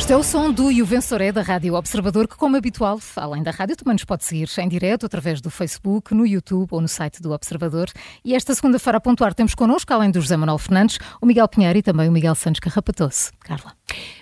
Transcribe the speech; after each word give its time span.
Este 0.00 0.14
é 0.14 0.16
o 0.16 0.22
som 0.22 0.50
do 0.50 0.72
E 0.72 0.80
o 0.80 0.86
Vensoré 0.86 1.30
da 1.30 1.42
Rádio 1.42 1.74
Observador, 1.74 2.26
que, 2.26 2.34
como 2.34 2.56
habitual, 2.56 2.98
além 3.16 3.42
da 3.42 3.50
rádio, 3.50 3.76
também 3.76 3.92
nos 3.92 4.02
pode 4.02 4.24
seguir 4.24 4.48
em 4.58 4.66
direto 4.66 5.04
através 5.04 5.42
do 5.42 5.50
Facebook, 5.50 6.14
no 6.14 6.26
YouTube 6.26 6.68
ou 6.70 6.80
no 6.80 6.88
site 6.88 7.20
do 7.20 7.32
Observador. 7.32 7.86
E 8.24 8.34
esta 8.34 8.54
segunda-feira, 8.54 8.96
a 8.96 9.00
pontuar, 9.00 9.34
temos 9.34 9.54
connosco, 9.54 9.92
além 9.92 10.10
do 10.10 10.18
José 10.18 10.38
Manuel 10.38 10.56
Fernandes, 10.56 10.98
o 11.20 11.26
Miguel 11.26 11.46
Pinheiro 11.46 11.78
e 11.78 11.82
também 11.82 12.08
o 12.08 12.12
Miguel 12.12 12.34
Santos 12.34 12.60
Carrapatoso. 12.60 13.30
Carla. 13.40 13.74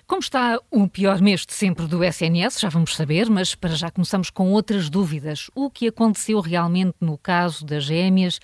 Como 0.05 0.21
está 0.21 0.59
o 0.69 0.89
pior 0.89 1.23
mês 1.23 1.47
de 1.47 1.53
sempre 1.53 1.87
do 1.87 2.03
SNS, 2.03 2.59
já 2.59 2.69
vamos 2.69 2.97
saber, 2.97 3.31
mas 3.31 3.55
para 3.55 3.77
já 3.77 3.89
começamos 3.89 4.31
com 4.31 4.51
outras 4.51 4.91
dúvidas. 4.91 5.49
O 5.55 5.71
que 5.71 5.87
aconteceu 5.87 6.41
realmente 6.41 6.97
no 7.01 7.17
caso 7.17 7.65
das 7.65 7.85
gêmeas 7.85 8.41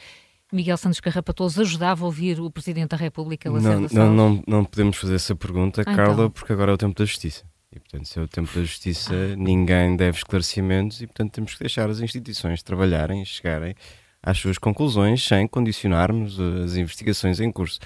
Miguel 0.55 0.77
Santos 0.77 1.01
Carrapatoso 1.01 1.61
ajudava 1.61 2.05
a 2.05 2.07
ouvir 2.07 2.41
o 2.41 2.51
Presidente 2.51 2.91
da 2.91 2.97
República, 2.97 3.51
Lacerda 3.51 3.89
não, 3.93 4.13
não, 4.13 4.31
não, 4.31 4.45
não 4.47 4.65
podemos 4.65 4.97
fazer 4.97 5.17
essa 5.17 5.35
pergunta, 5.35 5.83
ah, 5.83 5.85
Carla, 5.85 6.13
então. 6.13 6.31
porque 6.31 6.53
agora 6.53 6.71
é 6.71 6.75
o 6.75 6.79
tempo 6.79 6.97
da 6.97 7.05
justiça. 7.05 7.45
E, 7.73 7.81
portanto, 7.81 8.07
se 8.07 8.19
é 8.19 8.23
o 8.23 8.29
tempo 8.29 8.55
da 8.55 8.61
justiça, 8.61 9.13
ah. 9.13 9.37
ninguém 9.37 9.97
deve 9.97 10.19
esclarecimentos 10.19 11.03
e, 11.03 11.07
portanto, 11.07 11.33
temos 11.33 11.55
que 11.55 11.61
deixar 11.61 11.91
as 11.91 12.01
instituições 12.01 12.63
trabalharem 12.63 13.23
e 13.23 13.27
chegarem 13.27 13.75
às 14.23 14.39
suas 14.39 14.57
conclusões 14.57 15.27
sem 15.27 15.47
condicionarmos 15.49 16.39
as 16.41 16.77
investigações 16.77 17.41
em 17.41 17.51
curso. 17.51 17.81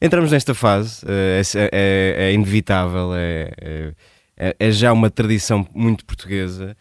Entramos 0.00 0.30
nesta 0.30 0.54
fase, 0.54 1.04
é, 1.06 1.42
é, 1.72 2.14
é 2.28 2.32
inevitável, 2.32 3.14
é, 3.14 3.50
é, 4.36 4.56
é, 4.58 4.70
já 4.70 4.92
uma 4.92 5.10
tradição 5.10 5.66
muito 5.74 6.06
portuguesa, 6.06 6.76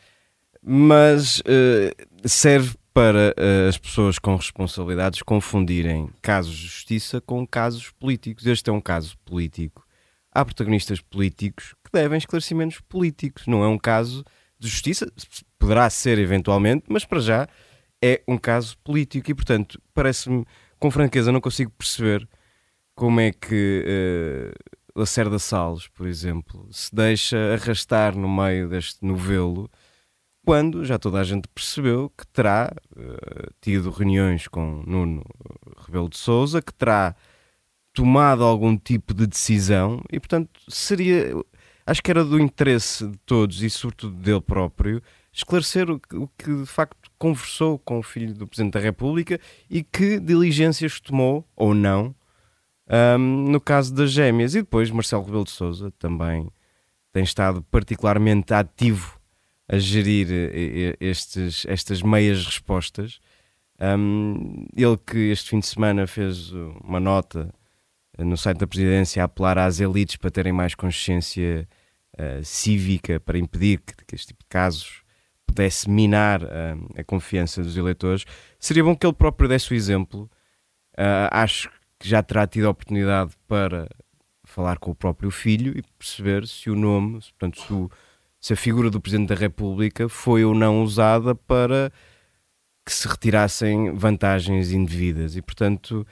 mas 0.62 1.42
serve 2.24 2.76
para 2.99 3.34
uh, 3.39 3.70
as 3.70 3.77
pessoas 3.77 4.19
com 4.19 4.36
responsabilidades 4.36 5.22
confundirem 5.22 6.09
casos 6.22 6.53
de 6.53 6.64
justiça 6.64 7.22
com 7.22 7.47
casos 7.47 7.91
políticos. 7.91 8.45
Este 8.45 8.69
é 8.69 8.73
um 8.73 8.81
caso 8.81 9.17
político. 9.19 9.88
Há 10.33 10.44
protagonistas 10.44 11.00
políticos 11.00 11.73
que 11.81 11.91
devem 11.94 12.17
esclarecimentos 12.17 12.81
políticos. 12.81 13.47
Não 13.47 13.64
é 13.64 13.69
um 13.69 13.78
caso 13.78 14.25
de 14.59 14.67
justiça, 14.67 15.09
poderá 15.58 15.89
ser 15.89 16.19
eventualmente, 16.19 16.88
mas 16.89 17.06
para 17.06 17.22
já 17.22 17.47
é 18.03 18.22
um 18.28 18.38
caso 18.38 18.78
político 18.83 19.31
e, 19.31 19.34
portanto, 19.34 19.81
parece-me, 19.94 20.45
com 20.78 20.91
franqueza, 20.91 21.31
não 21.31 21.39
consigo 21.39 21.72
perceber 21.72 22.28
como 22.94 23.22
é 23.22 23.31
que 23.31 23.86
uh, 23.88 25.00
Lacerda 25.00 25.39
Salles, 25.39 25.88
por 25.88 26.06
exemplo, 26.06 26.67
se 26.69 26.94
deixa 26.94 27.53
arrastar 27.53 28.13
no 28.13 28.28
meio 28.28 28.67
deste 28.67 29.06
novelo 29.06 29.72
quando 30.45 30.84
já 30.86 30.98
toda 30.98 31.20
a 31.20 31.23
gente 31.23 31.48
percebeu 31.48 32.12
que 32.18 32.26
terá 32.28 32.72
uh, 32.95 33.54
tido 33.62 33.90
reuniões 33.92 34.48
com 34.48 34.84
Nuno 34.86 35.23
Rebelo 35.86 36.09
de 36.09 36.18
Souza, 36.18 36.62
que 36.62 36.73
terá 36.73 37.16
tomado 37.94 38.44
algum 38.44 38.78
tipo 38.78 39.14
de 39.14 39.28
decisão 39.28 40.02
e, 40.12 40.20
portanto, 40.20 40.59
seria. 40.68 41.34
Acho 41.86 42.04
que 42.04 42.12
era 42.12 42.23
do 42.23 42.40
interesse 42.40 43.08
de 43.08 43.18
todos 43.26 43.64
e, 43.64 43.70
sobretudo, 43.70 44.16
dele 44.16 44.42
próprio 44.42 45.02
esclarecer 45.34 45.90
o 45.90 46.00
que, 46.00 46.16
o 46.16 46.28
que 46.38 46.56
de 46.56 46.66
facto 46.66 47.09
conversou 47.18 47.80
com 47.80 48.00
o 48.00 48.03
filho 48.03 48.34
do 48.34 48.48
Presidente 48.48 48.74
da 48.74 48.80
República 48.80 49.40
e 49.70 49.84
que 49.84 50.20
diligências 50.20 51.00
tomou 51.00 51.48
ou 51.56 51.74
não 51.74 52.16
um, 53.18 53.50
no 53.50 53.62
caso 53.62 53.94
das 53.94 54.12
gêmeas. 54.12 54.56
E 54.56 54.62
depois 54.62 54.92
Marcelo 54.92 55.24
Rebelo 55.24 55.46
de 55.46 55.52
Souza 55.52 55.92
também 55.98 56.50
tem 57.12 57.24
estado 57.24 57.64
particularmente 57.64 58.53
ativo 58.53 59.19
a 59.70 59.78
gerir 59.78 60.28
eh, 60.31 60.98
estes, 61.00 61.66
estas 61.67 62.02
meias 62.02 62.44
respostas. 62.44 63.20
Um, 63.80 64.66
ele 64.75 64.98
que 64.98 65.17
este 65.31 65.52
fim 65.52 65.59
de 65.59 65.67
semana 65.67 66.06
fez 66.06 66.52
uma 66.84 67.00
nota 67.00 67.53
eh, 68.17 68.24
no 68.24 68.35
site 68.35 68.57
da 68.57 68.68
presidência 68.68 69.22
a 69.22 69.25
apelar 69.25 69.57
às 69.57 69.80
elites 69.80 70.18
para 70.18 70.31
terem 70.31 70.52
mais 70.52 70.75
consciência 70.75 71.68
uh, 72.16 72.44
cívica 72.44 73.19
para 73.19 73.38
impedir 73.38 73.80
que, 73.80 73.94
que, 74.06 74.16
este 74.16 74.28
tipo 74.28 74.44
de 74.44 74.50
casos 74.50 75.03
pudesse 75.47 75.90
minar 75.90 76.44
uh, 76.44 76.47
a 76.97 77.03
confiança 77.03 77.62
dos 77.63 77.78
eleitores. 77.78 78.25
Seria 78.59 78.84
bom 78.84 78.96
que 78.96 79.06
ele 79.06 79.13
próprio 79.13 79.47
desse 79.47 79.72
o 79.72 79.75
exemplo. 79.75 80.30
Uh, 80.97 81.30
acho 81.31 81.69
que 81.97 82.09
já 82.09 82.22
terá 82.22 82.46
tido 82.46 82.68
a 82.68 82.72
oportunidade 82.72 83.31
para 83.47 83.88
falar 84.44 84.80
com 84.80 84.91
o 84.91 84.96
próprio 84.96 85.31
filho 85.31 85.78
e 85.78 85.81
perceber 85.97 86.46
se 86.47 86.69
o 86.69 86.75
nome, 86.75 87.19
portanto, 87.22 87.62
se 87.62 87.72
o, 87.72 87.90
se 88.39 88.53
a 88.53 88.55
figura 88.55 88.89
do 88.89 89.01
Presidente 89.01 89.29
da 89.29 89.35
República 89.35 90.07
foi 90.07 90.44
ou 90.45 90.55
não 90.55 90.83
usada 90.83 91.35
para 91.35 91.91
que 92.85 92.94
se 92.94 93.07
retirassem 93.07 93.94
vantagens 93.94 94.72
indevidas. 94.72 95.35
E, 95.35 95.41
portanto, 95.41 96.05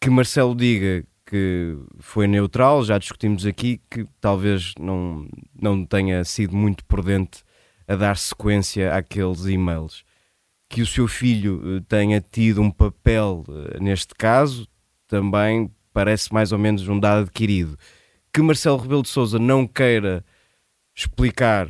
que 0.00 0.08
Marcelo 0.08 0.54
diga 0.54 1.04
que 1.26 1.76
foi 1.98 2.26
neutral, 2.26 2.84
já 2.84 2.98
discutimos 2.98 3.44
aqui 3.46 3.80
que 3.90 4.06
talvez 4.20 4.74
não, 4.78 5.26
não 5.60 5.84
tenha 5.84 6.22
sido 6.24 6.54
muito 6.54 6.84
prudente 6.84 7.42
a 7.88 7.96
dar 7.96 8.16
sequência 8.16 8.94
àqueles 8.94 9.44
e-mails. 9.46 10.04
Que 10.68 10.82
o 10.82 10.86
seu 10.86 11.08
filho 11.08 11.60
eh, 11.64 11.82
tenha 11.88 12.20
tido 12.20 12.60
um 12.60 12.70
papel 12.70 13.44
eh, 13.48 13.80
neste 13.80 14.14
caso 14.14 14.68
também 15.06 15.70
parece 15.92 16.32
mais 16.32 16.52
ou 16.52 16.58
menos 16.58 16.88
um 16.88 16.98
dado 16.98 17.22
adquirido. 17.22 17.78
Que 18.32 18.42
Marcelo 18.42 18.78
Rebelo 18.78 19.02
de 19.02 19.08
Souza 19.08 19.38
não 19.38 19.66
queira 19.66 20.24
explicar 20.94 21.68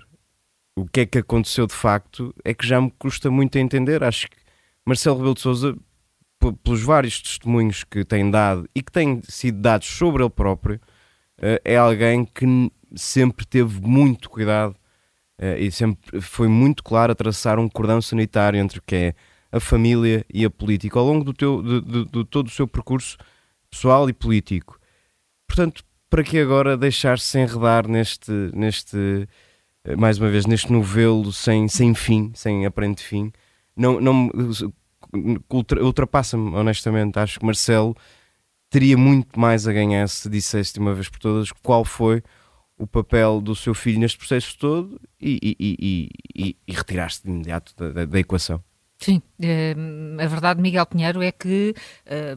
o 0.77 0.87
que 0.87 1.01
é 1.01 1.07
que 1.07 1.19
aconteceu 1.19 1.67
de 1.67 1.75
facto 1.75 2.35
é 2.45 2.53
que 2.53 2.67
já 2.67 2.81
me 2.81 2.91
custa 2.99 3.31
muito 3.31 3.57
a 3.57 3.61
entender. 3.61 4.03
Acho 4.03 4.29
que 4.29 4.37
Marcelo 4.85 5.17
Rebelo 5.17 5.35
de 5.35 5.41
Souza, 5.41 5.77
pelos 6.63 6.83
vários 6.83 7.21
testemunhos 7.23 7.85
que 7.85 8.05
tem 8.05 8.31
dado 8.31 8.69
e 8.75 8.83
que 8.83 8.93
têm 8.93 9.23
sido 9.23 9.61
dados 9.61 9.87
sobre 9.87 10.23
ele 10.23 10.31
próprio, 10.31 10.81
eh, 11.39 11.61
é 11.65 11.77
alguém 11.77 12.25
que 12.25 12.45
sempre 12.95 13.47
teve 13.47 13.81
muito 13.81 14.29
cuidado 14.29 14.77
eh, 15.39 15.61
e 15.61 15.71
sempre 15.71 16.21
foi 16.21 16.49
muito 16.49 16.83
claro 16.83 17.13
a 17.13 17.15
traçar 17.15 17.59
um 17.59 17.69
cordão 17.69 18.03
sanitário 18.03 18.59
entre 18.59 18.79
o 18.79 18.83
que 18.83 18.95
é 18.95 19.15
a 19.51 19.61
família 19.61 20.27
e 20.33 20.45
a 20.45 20.51
política 20.51 20.99
ao 20.99 21.07
longo 21.07 21.25
do, 21.25 21.33
teu, 21.33 21.63
de, 21.63 21.81
de, 21.81 22.05
de 22.07 22.25
todo 22.25 22.49
o 22.49 22.51
seu 22.51 22.67
percurso 22.67 23.17
pessoal 23.71 24.09
e 24.09 24.13
político. 24.13 24.79
Portanto, 25.47 25.85
para 26.15 26.23
que 26.23 26.39
agora 26.39 26.77
deixar-se 26.77 27.41
enredar 27.41 27.89
neste, 27.89 28.31
neste, 28.55 29.29
eh, 29.85 29.97
mais 29.97 30.17
uma 30.17 30.31
vez, 30.31 30.47
neste 30.47 30.71
novelo 30.71 31.33
sem, 31.33 31.67
sem 31.67 31.93
fim, 31.93 32.31
sem 32.37 32.65
aparente 32.65 33.03
fim? 33.03 33.33
Não, 33.77 34.01
não 34.01 34.31
ultrapassa-me, 35.51 36.55
honestamente. 36.55 37.19
Acho 37.19 37.41
que 37.41 37.45
Marcelo 37.45 37.97
teria 38.71 38.97
muito 38.97 39.41
mais 39.41 39.67
a 39.67 39.73
ganhar 39.73 40.09
se 40.09 40.31
dissesse 40.31 40.75
de 40.75 40.79
uma 40.79 40.95
vez 40.95 41.09
por 41.09 41.19
todas 41.19 41.51
qual 41.51 41.85
foi 41.85 42.23
o 42.79 42.87
papel 42.87 43.41
do 43.41 43.57
seu 43.57 43.75
filho 43.75 43.99
neste 43.99 44.17
processo 44.17 44.57
todo 44.57 45.01
e, 45.21 45.41
e, 45.43 45.57
e, 45.59 46.09
e, 46.33 46.57
e 46.65 46.73
retirar-se 46.73 47.25
de 47.25 47.29
imediato 47.29 47.75
da, 47.77 47.91
da, 47.91 48.05
da 48.05 48.21
equação. 48.21 48.63
Sim, 48.99 49.21
eh, 49.43 49.75
a 50.21 50.27
verdade, 50.29 50.63
Miguel 50.63 50.87
Pinheiro, 50.87 51.21
é 51.21 51.33
que 51.33 51.75
eh, 52.07 52.37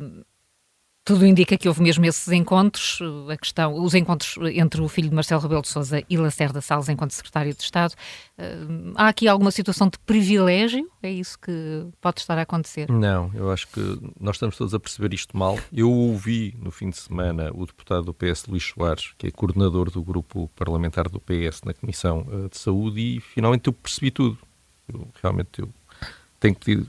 tudo 1.08 1.26
indica 1.26 1.58
que 1.58 1.70
houve 1.70 1.82
mesmo 1.82 2.06
esses 2.06 2.28
encontros, 2.34 3.00
a 3.30 3.38
questão, 3.38 3.82
os 3.82 3.96
encontros 3.96 4.36
entre 4.54 4.82
o 4.82 4.90
filho 4.90 5.08
de 5.08 5.16
Marcelo 5.16 5.42
Rebelo 5.42 5.62
de 5.62 5.70
Sousa 5.70 6.04
e 6.10 6.18
Lacerda 6.18 6.60
Salles 6.60 6.90
enquanto 6.90 7.12
secretário 7.12 7.54
de 7.54 7.64
Estado. 7.64 7.94
Uh, 8.38 8.92
há 8.94 9.08
aqui 9.08 9.26
alguma 9.26 9.50
situação 9.50 9.88
de 9.88 9.98
privilégio? 10.00 10.86
É 11.02 11.10
isso 11.10 11.40
que 11.40 11.88
pode 12.02 12.20
estar 12.20 12.38
a 12.38 12.42
acontecer? 12.42 12.92
Não, 12.92 13.32
eu 13.34 13.50
acho 13.50 13.70
que 13.70 13.80
nós 14.20 14.36
estamos 14.36 14.58
todos 14.58 14.74
a 14.74 14.80
perceber 14.82 15.14
isto 15.14 15.38
mal. 15.38 15.58
Eu 15.72 15.90
ouvi 15.90 16.54
no 16.62 16.72
fim 16.72 16.90
de 16.90 16.98
semana 16.98 17.52
o 17.54 17.66
deputado 17.66 18.04
do 18.04 18.14
PS, 18.14 18.46
Luís 18.48 18.66
Soares, 18.66 19.14
que 19.18 19.28
é 19.28 19.32
coordenador 19.32 19.90
do 19.90 20.04
grupo 20.04 20.52
parlamentar 20.58 21.08
do 21.08 21.22
PS 21.22 21.62
na 21.64 21.74
Comissão 21.74 22.28
uh, 22.28 22.50
de 22.50 22.58
Saúde, 22.58 23.00
e 23.00 23.22
finalmente 23.22 23.68
eu 23.68 23.74
percebi 23.74 24.12
tudo. 24.12 24.38
Eu, 24.94 25.08
realmente 25.24 25.62
eu 25.62 25.70
tenho 26.38 26.54
que 26.54 26.66
pedir 26.66 26.86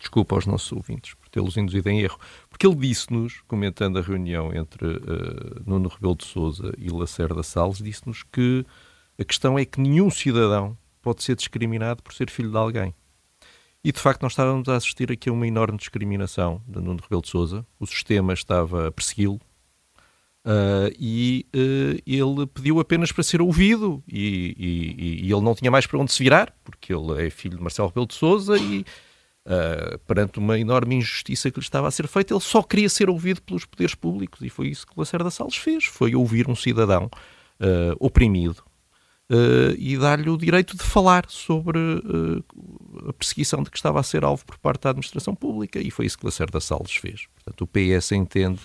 desculpa 0.00 0.34
aos 0.34 0.46
nossos 0.46 0.72
ouvintes 0.72 1.14
por 1.14 1.28
tê-los 1.28 1.56
induzido 1.56 1.88
em 1.90 2.00
erro. 2.00 2.18
Porque 2.60 2.66
ele 2.66 2.88
disse-nos, 2.88 3.40
comentando 3.48 3.98
a 3.98 4.02
reunião 4.02 4.54
entre 4.54 4.86
uh, 4.86 5.62
Nuno 5.64 5.88
Rebelo 5.88 6.14
de 6.14 6.26
Souza 6.26 6.74
e 6.76 6.90
Lacerda 6.90 7.42
Salles, 7.42 7.78
disse-nos 7.78 8.22
que 8.22 8.66
a 9.18 9.24
questão 9.24 9.58
é 9.58 9.64
que 9.64 9.80
nenhum 9.80 10.10
cidadão 10.10 10.76
pode 11.00 11.22
ser 11.22 11.36
discriminado 11.36 12.02
por 12.02 12.12
ser 12.12 12.28
filho 12.28 12.50
de 12.50 12.58
alguém. 12.58 12.94
E 13.82 13.90
de 13.90 13.98
facto 13.98 14.20
nós 14.20 14.32
estávamos 14.32 14.68
a 14.68 14.76
assistir 14.76 15.10
aqui 15.10 15.30
a 15.30 15.32
uma 15.32 15.46
enorme 15.46 15.78
discriminação 15.78 16.60
de 16.68 16.82
Nuno 16.82 17.00
Rebelo 17.02 17.22
de 17.22 17.28
Souza. 17.28 17.66
O 17.78 17.86
sistema 17.86 18.34
estava 18.34 18.88
a 18.88 18.92
persegui-lo 18.92 19.40
Uh, 20.42 20.88
e 20.98 21.46
uh, 21.54 22.00
ele 22.06 22.46
pediu 22.46 22.80
apenas 22.80 23.12
para 23.12 23.22
ser 23.22 23.42
ouvido 23.42 24.02
e, 24.08 24.56
e, 24.58 25.26
e, 25.26 25.30
ele 25.30 25.42
não 25.42 25.54
tinha 25.54 25.70
mais 25.70 25.86
para 25.86 25.98
onde 25.98 26.10
se 26.10 26.22
virar, 26.22 26.50
porque 26.64 26.94
ele 26.94 27.26
é 27.26 27.28
filho 27.28 27.58
de 27.58 27.62
Marcelo 27.62 27.88
Rebelo 27.88 28.06
de 28.06 28.14
Souza 28.14 28.56
e 28.56 28.86
uh, 29.50 29.98
perante 30.06 30.38
uma 30.38 30.58
enorme 30.58 30.94
injustiça 30.94 31.50
que 31.50 31.58
lhe 31.58 31.64
estava 31.64 31.88
a 31.88 31.90
ser 31.90 32.06
feita, 32.06 32.32
ele 32.32 32.40
só 32.40 32.62
queria 32.62 32.88
ser 32.88 33.10
ouvido 33.10 33.42
pelos 33.42 33.64
poderes 33.64 33.94
públicos 33.94 34.40
e 34.42 34.48
foi 34.48 34.68
isso 34.68 34.86
que 34.86 34.94
Lacerda 34.96 35.30
Salles 35.30 35.56
fez, 35.56 35.84
foi 35.86 36.14
ouvir 36.14 36.48
um 36.48 36.54
cidadão 36.54 37.10
uh, 37.60 37.96
oprimido 37.98 38.62
uh, 39.30 39.74
e 39.76 39.98
dar-lhe 39.98 40.30
o 40.30 40.36
direito 40.36 40.76
de 40.76 40.82
falar 40.82 41.24
sobre 41.28 41.78
a 43.08 43.12
perseguição 43.12 43.62
de 43.62 43.70
que 43.70 43.76
estava 43.76 43.98
a 43.98 44.04
ser 44.04 44.24
alvo 44.24 44.44
por 44.46 44.58
parte 44.58 44.82
da 44.82 44.90
administração 44.90 45.34
pública 45.34 45.80
e 45.80 45.90
foi 45.90 46.06
isso 46.06 46.18
que 46.18 46.24
Lacerda 46.24 46.60
Salles 46.60 46.94
fez. 46.94 47.26
Portanto, 47.34 47.62
o 47.62 47.66
PS 47.66 48.12
entende 48.12 48.60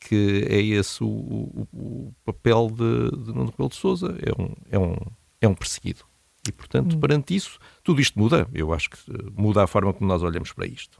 que 0.00 0.46
é 0.48 0.60
esse 0.60 1.02
o, 1.02 1.08
o, 1.08 1.68
o 1.72 2.14
papel 2.24 2.68
de, 2.70 3.24
de 3.24 3.32
Nuno 3.32 3.50
Rebelo 3.50 3.68
de 3.68 3.74
Sousa, 3.74 4.16
é 4.22 4.40
um, 4.40 4.54
é 4.70 4.78
um, 4.78 4.96
é 5.40 5.48
um 5.48 5.54
perseguido. 5.54 6.07
E, 6.48 6.52
portanto, 6.52 6.96
hum. 6.96 7.00
perante 7.00 7.34
isso, 7.34 7.58
tudo 7.82 8.00
isto 8.00 8.18
muda. 8.18 8.48
Eu 8.52 8.72
acho 8.72 8.90
que 8.90 8.98
muda 9.36 9.62
a 9.62 9.66
forma 9.66 9.92
como 9.92 10.08
nós 10.08 10.22
olhamos 10.22 10.52
para 10.52 10.66
isto. 10.66 10.98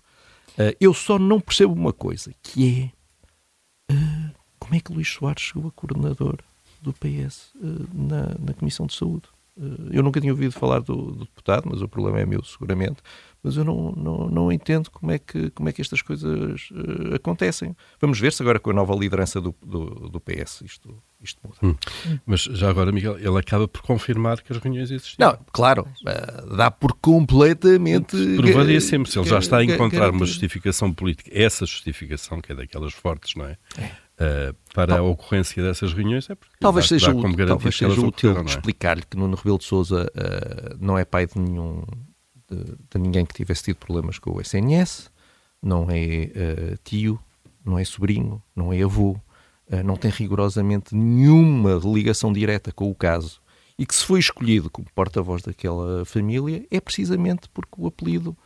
Uh, 0.54 0.74
eu 0.80 0.92
só 0.92 1.18
não 1.18 1.40
percebo 1.40 1.72
uma 1.72 1.92
coisa, 1.92 2.32
que 2.42 2.92
é 3.88 3.92
uh, 3.92 4.34
como 4.58 4.74
é 4.74 4.80
que 4.80 4.92
Luís 4.92 5.08
Soares 5.08 5.42
chegou 5.42 5.68
a 5.68 5.72
coordenador 5.72 6.38
do 6.82 6.92
PS 6.92 7.54
uh, 7.54 7.88
na, 7.92 8.34
na 8.38 8.54
Comissão 8.54 8.86
de 8.86 8.94
Saúde. 8.94 9.28
Eu 9.90 10.02
nunca 10.02 10.20
tinha 10.20 10.32
ouvido 10.32 10.52
falar 10.52 10.80
do, 10.80 11.10
do, 11.10 11.24
deputado, 11.24 11.68
mas 11.70 11.82
o 11.82 11.88
problema 11.88 12.20
é 12.20 12.26
meu, 12.26 12.42
seguramente. 12.44 13.02
Mas 13.42 13.56
eu 13.56 13.64
não, 13.64 13.92
não, 13.92 14.28
não 14.28 14.52
entendo 14.52 14.90
como 14.90 15.12
é, 15.12 15.18
que, 15.18 15.50
como 15.50 15.68
é 15.68 15.72
que 15.72 15.80
estas 15.80 16.02
coisas 16.02 16.68
acontecem. 17.14 17.76
Vamos 18.00 18.18
ver 18.18 18.32
se 18.32 18.42
agora 18.42 18.58
com 18.58 18.70
a 18.70 18.72
nova 18.72 18.94
liderança 18.94 19.40
do, 19.40 19.54
do, 19.64 20.08
do 20.08 20.20
PS 20.20 20.62
isto, 20.62 21.02
isto 21.20 21.40
muda. 21.44 21.56
Hum. 21.62 21.76
Mas 22.26 22.42
já 22.42 22.68
agora, 22.68 22.90
Miguel, 22.90 23.16
ele 23.18 23.38
acaba 23.38 23.68
por 23.68 23.82
confirmar 23.82 24.40
que 24.40 24.52
as 24.52 24.58
reuniões 24.58 24.90
existiam. 24.90 25.30
Não, 25.30 25.38
claro, 25.52 25.82
uh, 25.82 26.56
dá 26.56 26.70
por 26.70 26.92
completamente. 26.94 28.16
Provaria 28.36 28.80
sempre, 28.80 29.10
se 29.10 29.18
ele 29.18 29.28
já 29.28 29.38
está 29.38 29.58
a 29.58 29.64
encontrar 29.64 30.10
uma 30.10 30.26
justificação 30.26 30.92
política, 30.92 31.30
essa 31.32 31.64
justificação, 31.64 32.40
que 32.40 32.52
é 32.52 32.54
daquelas 32.54 32.92
fortes, 32.92 33.34
não 33.36 33.46
é? 33.46 33.56
é. 33.78 33.90
Uh, 34.20 34.52
para 34.74 34.98
a 34.98 35.02
ocorrência 35.02 35.62
dessas 35.62 35.92
reuniões 35.92 36.28
é 36.28 36.34
porque 36.34 36.56
talvez 36.58 36.88
seja, 36.88 37.14
útil, 37.14 37.46
talvez 37.46 37.76
seja 37.76 38.00
útil 38.00 38.36
é? 38.36 38.42
explicar-lhe 38.42 39.04
que 39.08 39.16
Nuno 39.16 39.36
Rebelo 39.36 39.58
de 39.58 39.64
Sousa 39.64 40.10
uh, 40.12 40.76
não 40.80 40.98
é 40.98 41.04
pai 41.04 41.26
de 41.26 41.38
nenhum 41.38 41.84
de, 42.50 42.64
de, 42.90 42.98
ninguém 42.98 43.24
que 43.24 43.32
tivesse 43.32 43.62
tido 43.62 43.76
problemas 43.76 44.18
com 44.18 44.32
o 44.32 44.40
SNS, 44.40 45.08
não 45.62 45.86
é 45.88 46.76
tio, 46.82 47.20
não 47.64 47.78
é 47.78 47.84
sobrinho, 47.84 48.42
não 48.56 48.72
é 48.72 48.82
avô, 48.82 49.20
eh, 49.70 49.82
não 49.82 49.96
tem 49.96 50.10
rigorosamente 50.10 50.94
nenhuma 50.94 51.78
ligação 51.84 52.32
direta 52.32 52.72
com 52.72 52.90
o 52.90 52.94
caso 52.94 53.40
e 53.78 53.84
que 53.84 53.94
se 53.94 54.04
foi 54.04 54.18
escolhido 54.18 54.70
como 54.70 54.88
porta-voz 54.94 55.42
daquela 55.42 56.04
família 56.06 56.66
é 56.70 56.80
precisamente 56.80 57.48
porque 57.50 57.74
o 57.76 57.86
apelido 57.86 58.36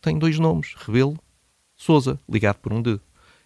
tem 0.00 0.18
dois 0.18 0.38
nomes, 0.38 0.74
Rebelo 0.76 1.16
Souza, 1.76 2.18
ligado 2.28 2.56
por 2.56 2.72
um 2.72 2.82
D. 2.82 3.00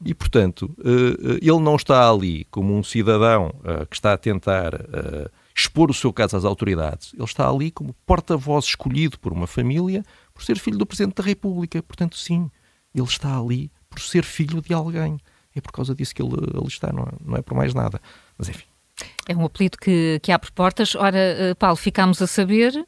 E, 0.04 0.14
portanto, 0.14 0.74
eh, 0.84 1.34
eh, 1.34 1.38
ele 1.42 1.60
não 1.60 1.76
está 1.76 2.08
ali 2.08 2.46
como 2.50 2.74
um 2.74 2.82
cidadão 2.82 3.52
que 3.88 3.96
está 3.96 4.12
a 4.12 4.18
tentar 4.18 4.72
expor 5.54 5.90
o 5.90 5.94
seu 5.94 6.12
caso 6.12 6.36
às 6.36 6.44
autoridades. 6.44 7.12
Ele 7.14 7.24
está 7.24 7.48
ali 7.48 7.70
como 7.70 7.94
porta-voz 8.06 8.64
escolhido 8.64 9.18
por 9.18 9.32
uma 9.32 9.46
família 9.46 10.04
por 10.32 10.42
ser 10.42 10.58
filho 10.58 10.78
do 10.78 10.86
Presidente 10.86 11.16
da 11.16 11.22
República. 11.22 11.82
Portanto, 11.82 12.16
sim, 12.16 12.50
ele 12.94 13.06
está 13.06 13.38
ali 13.38 13.70
por 13.88 14.00
ser 14.00 14.24
filho 14.24 14.60
de 14.60 14.74
alguém 14.74 15.18
é 15.54 15.60
por 15.60 15.72
causa 15.72 15.94
disso 15.94 16.14
que 16.14 16.22
ele 16.22 16.34
ali 16.34 16.66
está, 16.66 16.92
não 16.92 17.04
é, 17.04 17.12
não 17.24 17.36
é 17.36 17.42
por 17.42 17.54
mais 17.54 17.72
nada. 17.72 18.00
Mas 18.36 18.48
enfim. 18.48 18.64
É 19.28 19.36
um 19.36 19.44
apelido 19.44 19.78
que, 19.78 20.18
que 20.22 20.32
abre 20.32 20.50
portas. 20.52 20.94
Ora, 20.94 21.18
eh, 21.18 21.54
Paulo, 21.54 21.76
ficámos 21.76 22.20
a 22.20 22.26
saber 22.26 22.86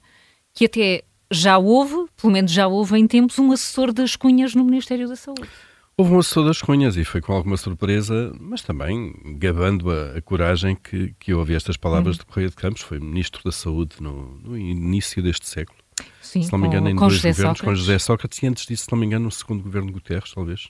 que 0.52 0.66
até 0.66 1.02
já 1.30 1.58
houve, 1.58 2.06
pelo 2.16 2.32
menos 2.32 2.50
já 2.50 2.66
houve 2.66 2.98
em 2.98 3.06
tempos, 3.06 3.38
um 3.38 3.52
assessor 3.52 3.92
das 3.92 4.16
cunhas 4.16 4.54
no 4.54 4.64
Ministério 4.64 5.08
da 5.08 5.16
Saúde. 5.16 5.48
Houve 5.98 6.12
um 6.12 6.18
assessor 6.18 6.44
das 6.44 6.60
cunhas 6.60 6.94
e 6.98 7.04
foi 7.04 7.22
com 7.22 7.32
alguma 7.32 7.56
surpresa, 7.56 8.30
mas 8.38 8.60
também 8.60 9.14
gabando 9.38 9.90
a, 9.90 10.18
a 10.18 10.20
coragem 10.20 10.76
que, 10.76 11.14
que 11.18 11.32
eu 11.32 11.38
ouvi 11.38 11.54
estas 11.54 11.78
palavras 11.78 12.16
hum. 12.16 12.18
de 12.18 12.26
Correia 12.26 12.50
de 12.50 12.54
Campos, 12.54 12.82
foi 12.82 13.00
Ministro 13.00 13.42
da 13.42 13.50
Saúde 13.50 13.96
no, 13.98 14.38
no 14.44 14.58
início 14.58 15.22
deste 15.22 15.46
século. 15.46 15.78
Sim, 16.20 16.42
se 16.42 16.52
não 16.52 16.58
me 16.58 16.66
engano, 16.66 16.90
em 16.90 16.94
dois 16.94 17.14
José 17.14 17.30
governos, 17.30 17.58
Sócrates. 17.58 17.62
com 17.62 17.74
José 17.74 17.98
Sócrates 17.98 18.42
e 18.42 18.46
antes 18.46 18.66
disso, 18.66 18.84
se 18.84 18.92
não 18.92 18.98
me 18.98 19.06
engano, 19.06 19.24
no 19.24 19.30
segundo 19.30 19.62
governo 19.62 19.86
de 19.86 19.94
Guterres, 19.94 20.34
talvez. 20.34 20.68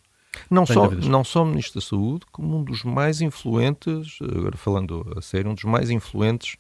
Não 0.49 0.65
só, 0.65 0.91
não 0.91 1.25
só 1.25 1.45
Ministro 1.45 1.81
da 1.81 1.87
Saúde, 1.87 2.25
como 2.31 2.59
um 2.59 2.63
dos 2.63 2.85
mais 2.85 3.21
influentes, 3.21 4.19
agora 4.23 4.57
falando 4.57 5.13
a 5.17 5.21
sério, 5.21 5.51
um 5.51 5.55
dos 5.55 5.65
mais 5.65 5.91
influentes 5.91 6.57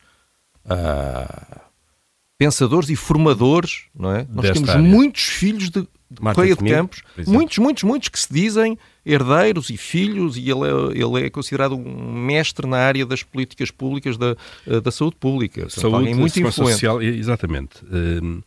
uh, 0.65 1.61
pensadores 2.37 2.89
e 2.91 2.97
formadores, 2.97 3.85
não 3.95 4.11
é? 4.11 4.27
Nós 4.29 4.51
temos 4.51 4.69
área. 4.71 4.83
muitos 4.83 5.23
filhos 5.23 5.71
de, 5.71 5.87
de 6.11 6.21
Correia 6.21 6.55
de 6.55 6.65
Campos, 6.65 7.03
muitos, 7.27 7.59
muitos, 7.59 7.83
muitos 7.83 8.09
que 8.09 8.19
se 8.19 8.33
dizem 8.33 8.79
herdeiros 9.05 9.71
e 9.71 9.77
filhos, 9.77 10.37
e 10.37 10.51
ele 10.51 10.61
é, 10.61 11.03
ele 11.03 11.27
é 11.27 11.31
considerado 11.31 11.77
um 11.77 12.13
mestre 12.13 12.67
na 12.67 12.79
área 12.79 13.05
das 13.05 13.23
políticas 13.23 13.71
públicas 13.71 14.17
da, 14.17 14.37
da 14.83 14.91
saúde 14.91 15.17
pública. 15.19 15.69
Saúde, 15.69 16.15
muito 16.15 16.39
influente. 16.39 16.55
social, 16.55 17.03
exatamente. 17.03 17.85
Uh, 17.85 18.43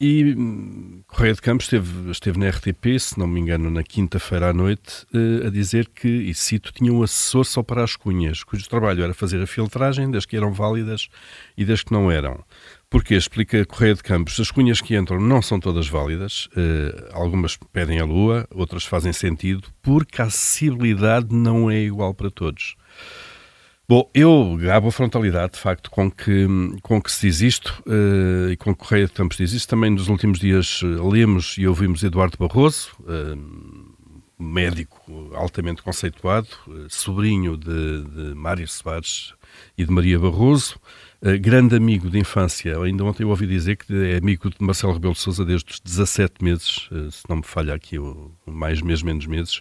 e 0.00 0.34
hum, 0.34 1.02
Correia 1.06 1.34
de 1.34 1.42
Campos 1.42 1.66
esteve, 1.66 2.10
esteve 2.10 2.38
na 2.38 2.48
RTP, 2.48 2.98
se 2.98 3.18
não 3.18 3.26
me 3.26 3.38
engano, 3.38 3.70
na 3.70 3.82
quinta-feira 3.82 4.48
à 4.48 4.52
noite, 4.52 5.04
uh, 5.12 5.46
a 5.46 5.50
dizer 5.50 5.88
que, 5.88 6.08
e 6.08 6.32
cito, 6.32 6.72
tinha 6.72 6.90
um 6.90 7.02
assessor 7.02 7.44
só 7.44 7.62
para 7.62 7.84
as 7.84 7.96
cunhas, 7.96 8.42
cujo 8.42 8.66
trabalho 8.66 9.04
era 9.04 9.12
fazer 9.12 9.42
a 9.42 9.46
filtragem 9.46 10.10
das 10.10 10.24
que 10.24 10.36
eram 10.36 10.52
válidas 10.52 11.08
e 11.54 11.66
das 11.66 11.82
que 11.82 11.92
não 11.92 12.10
eram. 12.10 12.42
Porque, 12.88 13.14
explica 13.14 13.64
Correia 13.66 13.94
de 13.94 14.02
Campos, 14.02 14.40
as 14.40 14.50
cunhas 14.50 14.80
que 14.80 14.96
entram 14.96 15.20
não 15.20 15.42
são 15.42 15.60
todas 15.60 15.86
válidas, 15.86 16.46
uh, 16.46 17.10
algumas 17.12 17.58
pedem 17.70 18.00
a 18.00 18.04
lua, 18.04 18.48
outras 18.50 18.84
fazem 18.86 19.12
sentido, 19.12 19.68
porque 19.82 20.22
a 20.22 20.24
acessibilidade 20.24 21.34
não 21.34 21.70
é 21.70 21.78
igual 21.78 22.14
para 22.14 22.30
todos. 22.30 22.74
Bom, 23.90 24.08
eu 24.14 24.56
gabo 24.56 24.86
a 24.86 24.92
frontalidade, 24.92 25.54
de 25.54 25.58
facto, 25.58 25.90
com 25.90 26.08
que, 26.08 26.46
com 26.80 27.02
que 27.02 27.10
se 27.10 27.26
diz 27.26 27.40
isto 27.40 27.82
uh, 27.88 28.48
e 28.48 28.56
com 28.56 28.72
que 28.72 28.84
Correia 28.84 29.06
de 29.08 29.12
Campos 29.12 29.36
diz 29.36 29.52
isto. 29.52 29.68
Também 29.68 29.90
nos 29.90 30.06
últimos 30.06 30.38
dias 30.38 30.80
uh, 30.82 31.08
lemos 31.08 31.56
e 31.58 31.66
ouvimos 31.66 32.04
Eduardo 32.04 32.38
Barroso, 32.38 32.92
uh, 33.00 33.92
médico 34.38 35.32
altamente 35.34 35.82
conceituado, 35.82 36.46
sobrinho 36.88 37.56
de, 37.56 38.04
de 38.04 38.34
Mário 38.36 38.68
Soares 38.68 39.34
e 39.76 39.84
de 39.84 39.90
Maria 39.90 40.20
Barroso, 40.20 40.78
grande 41.38 41.76
amigo 41.76 42.08
de 42.08 42.18
infância, 42.18 42.78
ainda 42.80 43.04
ontem 43.04 43.24
eu 43.24 43.28
ouvi 43.28 43.46
dizer 43.46 43.76
que 43.76 43.92
é 43.92 44.16
amigo 44.16 44.48
de 44.48 44.56
Marcelo 44.60 44.94
Rebelo 44.94 45.12
de 45.12 45.20
Sousa 45.20 45.44
desde 45.44 45.72
os 45.72 45.80
17 45.80 46.42
meses, 46.42 46.88
uh, 46.90 47.10
se 47.10 47.22
não 47.28 47.36
me 47.36 47.42
falha 47.42 47.74
aqui, 47.74 47.98
o, 47.98 48.32
mais 48.46 48.80
meses, 48.80 49.02
menos 49.02 49.26
meses. 49.26 49.60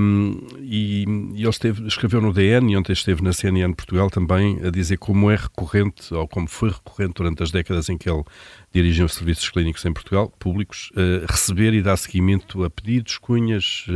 Um, 0.00 0.36
e, 0.58 1.04
e, 1.34 1.40
ele 1.42 1.48
esteve, 1.48 1.86
escreveu 1.86 2.20
no 2.20 2.32
DN 2.32 2.72
e 2.72 2.76
ontem 2.76 2.92
esteve 2.92 3.22
na 3.22 3.32
CNN 3.32 3.72
Portugal 3.72 4.10
também 4.10 4.60
a 4.64 4.70
dizer 4.70 4.96
como 4.98 5.30
é 5.30 5.36
recorrente, 5.36 6.12
ou 6.12 6.26
como 6.26 6.48
foi 6.48 6.70
recorrente 6.70 7.14
durante 7.14 7.42
as 7.44 7.52
décadas 7.52 7.88
em 7.88 7.96
que 7.96 8.10
ele 8.10 8.24
dirigiu 8.72 9.06
os 9.06 9.14
serviços 9.14 9.48
clínicos 9.50 9.84
em 9.84 9.92
Portugal, 9.92 10.28
públicos, 10.40 10.90
uh, 10.96 11.24
receber 11.30 11.72
e 11.72 11.82
dar 11.82 11.96
seguimento 11.96 12.64
a 12.64 12.70
pedidos, 12.70 13.16
cunhas, 13.18 13.86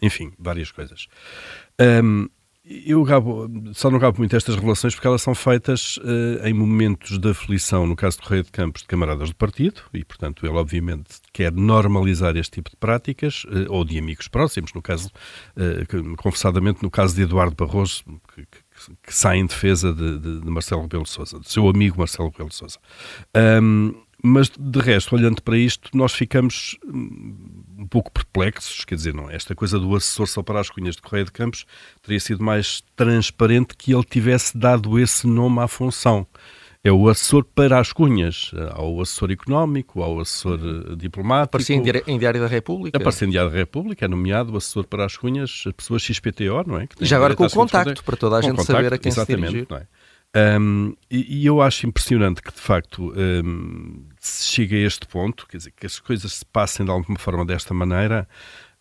enfim, 0.00 0.32
várias 0.38 0.70
coisas. 0.70 1.08
Um, 1.78 2.28
eu 2.64 3.02
gabo, 3.02 3.50
só 3.74 3.90
não 3.90 3.98
gabo 3.98 4.18
muito 4.18 4.36
estas 4.36 4.54
relações 4.54 4.94
porque 4.94 5.06
elas 5.06 5.20
são 5.20 5.34
feitas 5.34 5.96
uh, 5.96 6.46
em 6.46 6.52
momentos 6.52 7.18
de 7.18 7.28
aflição, 7.28 7.86
no 7.86 7.96
caso 7.96 8.18
de 8.18 8.22
Correia 8.22 8.44
de 8.44 8.52
Campos, 8.52 8.82
de 8.82 8.88
camaradas 8.88 9.30
do 9.30 9.34
partido, 9.34 9.82
e 9.92 10.04
portanto 10.04 10.46
ele 10.46 10.56
obviamente 10.56 11.16
quer 11.32 11.50
normalizar 11.52 12.36
este 12.36 12.52
tipo 12.52 12.70
de 12.70 12.76
práticas, 12.76 13.44
uh, 13.44 13.66
ou 13.68 13.84
de 13.84 13.98
amigos 13.98 14.28
próximos, 14.28 14.72
no 14.72 14.80
caso, 14.80 15.10
uh, 15.56 16.16
confessadamente 16.16 16.84
no 16.84 16.90
caso 16.90 17.16
de 17.16 17.22
Eduardo 17.22 17.56
Barroso, 17.56 18.04
que, 18.32 18.42
que, 18.42 18.96
que 19.02 19.14
sai 19.14 19.38
em 19.38 19.46
defesa 19.46 19.92
de, 19.92 20.18
de, 20.20 20.40
de 20.40 20.50
Marcelo 20.50 20.82
Rebelo 20.82 21.06
Sousa, 21.06 21.40
do 21.40 21.48
seu 21.48 21.68
amigo 21.68 21.98
Marcelo 21.98 22.30
Rebelo 22.30 22.52
Sousa. 22.52 22.78
Um, 23.60 23.92
mas, 24.22 24.48
de 24.48 24.78
resto, 24.78 25.16
olhando 25.16 25.42
para 25.42 25.58
isto, 25.58 25.90
nós 25.92 26.12
ficamos 26.12 26.78
hum, 26.86 27.34
um 27.76 27.86
pouco 27.88 28.12
perplexos. 28.12 28.84
Quer 28.84 28.94
dizer, 28.94 29.12
não, 29.12 29.28
esta 29.28 29.54
coisa 29.54 29.78
do 29.78 29.94
assessor 29.96 30.28
só 30.28 30.42
para 30.42 30.60
as 30.60 30.70
cunhas 30.70 30.94
de 30.94 31.02
Correia 31.02 31.24
de 31.24 31.32
Campos 31.32 31.66
teria 32.00 32.20
sido 32.20 32.42
mais 32.42 32.82
transparente 32.94 33.76
que 33.76 33.92
ele 33.92 34.04
tivesse 34.04 34.56
dado 34.56 34.98
esse 34.98 35.26
nome 35.26 35.60
à 35.60 35.66
função. 35.66 36.26
É 36.84 36.90
o 36.90 37.08
assessor 37.08 37.44
para 37.44 37.78
as 37.78 37.92
cunhas. 37.92 38.52
Há 38.72 38.82
o 38.82 39.00
assessor 39.00 39.30
económico, 39.30 40.02
há 40.02 40.08
o 40.08 40.20
assessor 40.20 40.58
eh, 40.58 40.96
diplomático. 40.96 41.56
Aparecia 41.56 41.76
em, 41.76 42.18
Diário 42.18 42.40
da 42.40 42.48
República. 42.48 42.98
Aparecia 42.98 43.26
em 43.26 43.30
Diário 43.30 43.50
da 43.50 43.56
República, 43.56 44.04
é 44.04 44.08
nomeado 44.08 44.52
o 44.52 44.56
assessor 44.56 44.84
para 44.86 45.04
as 45.04 45.16
cunhas, 45.16 45.62
as 45.66 45.72
pessoas 45.72 46.02
XPTO, 46.02 46.64
não 46.66 46.78
é? 46.78 46.88
Já 47.00 47.16
agora 47.16 47.36
com 47.36 47.44
o 47.44 47.50
contacto, 47.50 48.02
para 48.02 48.16
toda 48.16 48.36
a 48.36 48.40
gente 48.40 48.56
contacto, 48.56 48.72
saber 48.72 48.94
a 48.94 48.98
quem 48.98 49.10
exatamente, 49.10 49.46
se 49.46 49.52
dirigir. 49.52 49.66
Não 49.70 49.76
é? 49.76 49.86
Um, 50.34 50.96
e, 51.10 51.40
e, 51.40 51.46
eu 51.46 51.60
acho 51.60 51.86
impressionante 51.86 52.40
que, 52.40 52.52
de 52.52 52.60
facto, 52.60 53.12
um, 53.14 54.06
se 54.26 54.50
chegue 54.50 54.76
a 54.76 54.86
este 54.86 55.06
ponto, 55.06 55.46
quer 55.46 55.56
dizer, 55.56 55.72
que 55.72 55.86
as 55.86 55.98
coisas 55.98 56.32
se 56.32 56.44
passem 56.46 56.84
de 56.84 56.92
alguma 56.92 57.18
forma 57.18 57.44
desta 57.44 57.74
maneira, 57.74 58.28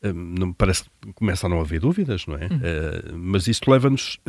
um, 0.04 0.14
não, 0.14 0.54
parece 0.54 0.84
que 0.84 1.14
começa 1.14 1.46
a 1.46 1.50
não 1.50 1.62
haver 1.62 1.80
dúvidas, 1.80 2.26
não 2.26 2.36
é? 2.36 2.46
Uhum. 2.46 2.58
Uh, 2.58 3.18
mas 3.18 3.48
isto 3.48 3.70
leva-nos 3.70 4.20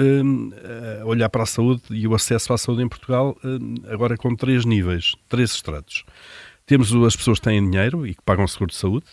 a 1.00 1.04
olhar 1.07 1.28
para 1.31 1.45
a 1.45 1.47
saúde 1.47 1.83
e 1.90 2.07
o 2.07 2.14
acesso 2.14 2.52
à 2.52 2.59
saúde 2.59 2.83
em 2.83 2.88
Portugal 2.88 3.37
agora 3.88 4.16
com 4.16 4.35
três 4.35 4.64
níveis, 4.64 5.14
três 5.28 5.52
estratos. 5.52 6.04
Temos 6.64 6.95
as 6.95 7.16
pessoas 7.16 7.38
que 7.38 7.45
têm 7.45 7.71
dinheiro 7.71 8.07
e 8.07 8.14
que 8.14 8.23
pagam 8.23 8.47
seguro 8.47 8.71
de 8.71 8.76
saúde, 8.76 9.07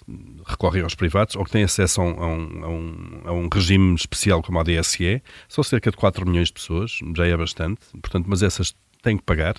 recorrem 0.46 0.84
aos 0.84 0.94
privados, 0.94 1.36
ou 1.36 1.44
que 1.44 1.52
têm 1.52 1.64
acesso 1.64 2.00
a 2.00 2.06
um, 2.06 2.64
a 2.64 2.70
um, 2.70 3.22
a 3.26 3.32
um 3.32 3.50
regime 3.52 3.96
especial 3.96 4.42
como 4.44 4.60
a 4.60 4.64
DSE. 4.64 5.22
São 5.48 5.64
cerca 5.64 5.90
de 5.90 5.98
4 5.98 6.30
milhões 6.30 6.50
de 6.50 6.54
pessoas, 6.54 7.00
já 7.16 7.26
é 7.26 7.36
bastante, 7.36 7.82
portanto, 8.02 8.28
mas 8.28 8.44
essas 8.44 8.76
têm 9.02 9.18
que 9.18 9.24
pagar. 9.24 9.56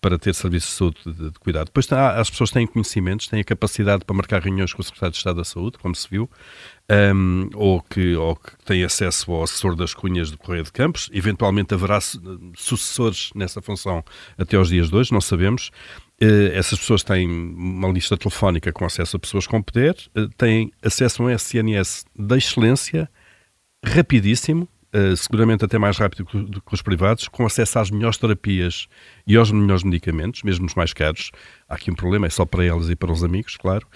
Para 0.00 0.18
ter 0.18 0.34
serviços 0.34 0.70
de 0.70 0.76
saúde 0.76 1.00
de, 1.06 1.30
de 1.30 1.38
cuidado. 1.38 1.66
Depois 1.66 1.90
há, 1.92 2.20
as 2.20 2.30
pessoas 2.30 2.50
têm 2.50 2.66
conhecimentos, 2.66 3.28
têm 3.28 3.40
a 3.40 3.44
capacidade 3.44 4.04
para 4.04 4.16
marcar 4.16 4.42
reuniões 4.42 4.72
com 4.72 4.82
o 4.82 4.84
Secretário 4.84 5.12
de 5.12 5.18
Estado 5.18 5.36
da 5.36 5.44
Saúde, 5.44 5.78
como 5.78 5.94
se 5.94 6.08
viu, 6.08 6.30
um, 7.14 7.50
ou, 7.54 7.82
que, 7.82 8.14
ou 8.14 8.36
que 8.36 8.56
têm 8.64 8.84
acesso 8.84 9.32
ao 9.32 9.42
assessor 9.42 9.74
das 9.74 9.94
cunhas 9.94 10.30
do 10.30 10.38
Correio 10.38 10.64
de 10.64 10.72
Campos. 10.72 11.10
Eventualmente 11.12 11.74
haverá 11.74 12.00
sucessores 12.00 13.30
nessa 13.34 13.60
função 13.60 14.04
até 14.38 14.56
aos 14.56 14.68
dias 14.68 14.88
de 14.90 14.96
hoje, 14.96 15.12
não 15.12 15.20
sabemos. 15.20 15.70
Uh, 16.22 16.52
essas 16.54 16.78
pessoas 16.78 17.02
têm 17.02 17.28
uma 17.28 17.88
lista 17.88 18.16
telefónica 18.16 18.72
com 18.72 18.84
acesso 18.84 19.16
a 19.16 19.20
pessoas 19.20 19.46
com 19.46 19.60
poder, 19.62 19.96
uh, 20.16 20.28
têm 20.36 20.72
acesso 20.82 21.22
a 21.22 21.26
um 21.26 21.30
SNS 21.30 22.04
da 22.18 22.38
excelência, 22.38 23.10
rapidíssimo, 23.84 24.68
uh, 24.94 25.16
seguramente 25.16 25.64
até 25.64 25.78
mais 25.78 25.96
rápido 25.98 26.24
do 26.44 26.60
que 26.60 26.74
os 26.74 26.82
privados, 26.82 27.28
com 27.28 27.46
acesso 27.46 27.78
às 27.78 27.90
melhores 27.90 28.18
terapias 28.18 28.88
e 29.26 29.36
aos 29.36 29.50
melhores 29.50 29.82
medicamentos, 29.82 30.42
mesmo 30.42 30.66
os 30.66 30.74
mais 30.74 30.92
caros. 30.92 31.30
Há 31.68 31.74
aqui 31.74 31.90
um 31.90 31.94
problema, 31.94 32.26
é 32.26 32.30
só 32.30 32.44
para 32.44 32.64
elas 32.64 32.90
e 32.90 32.96
para 32.96 33.12
os 33.12 33.22
amigos, 33.22 33.56
claro. 33.56 33.86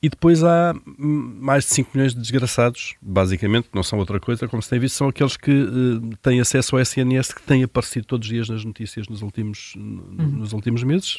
E 0.00 0.08
depois 0.08 0.44
há 0.44 0.76
mais 0.96 1.64
de 1.64 1.70
5 1.74 1.90
milhões 1.92 2.14
de 2.14 2.20
desgraçados, 2.20 2.94
basicamente, 3.02 3.68
que 3.68 3.74
não 3.74 3.82
são 3.82 3.98
outra 3.98 4.20
coisa, 4.20 4.46
como 4.46 4.62
se 4.62 4.70
tem 4.70 4.78
visto, 4.78 4.94
são 4.94 5.08
aqueles 5.08 5.36
que 5.36 5.50
uh, 5.50 6.16
têm 6.22 6.40
acesso 6.40 6.76
ao 6.76 6.80
SNS 6.80 7.32
que 7.32 7.42
têm 7.42 7.64
aparecido 7.64 8.06
todos 8.06 8.28
os 8.28 8.32
dias 8.32 8.48
nas 8.48 8.64
notícias 8.64 9.08
nos 9.08 9.22
últimos, 9.22 9.74
uhum. 9.74 10.36
nos 10.36 10.52
últimos 10.52 10.84
meses. 10.84 11.16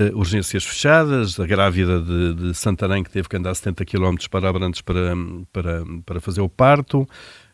Uh, 0.00 0.16
urgências 0.16 0.62
fechadas, 0.62 1.38
a 1.40 1.46
grávida 1.46 2.00
de, 2.00 2.34
de, 2.34 2.54
Santarém 2.54 3.02
que 3.02 3.10
teve 3.10 3.28
que 3.28 3.36
andar 3.36 3.54
70 3.54 3.84
km 3.84 4.14
para 4.30 4.48
Abrantes 4.48 4.80
para, 4.80 5.14
para, 5.52 5.84
para 6.06 6.20
fazer 6.20 6.42
o 6.42 6.48
parto. 6.48 7.04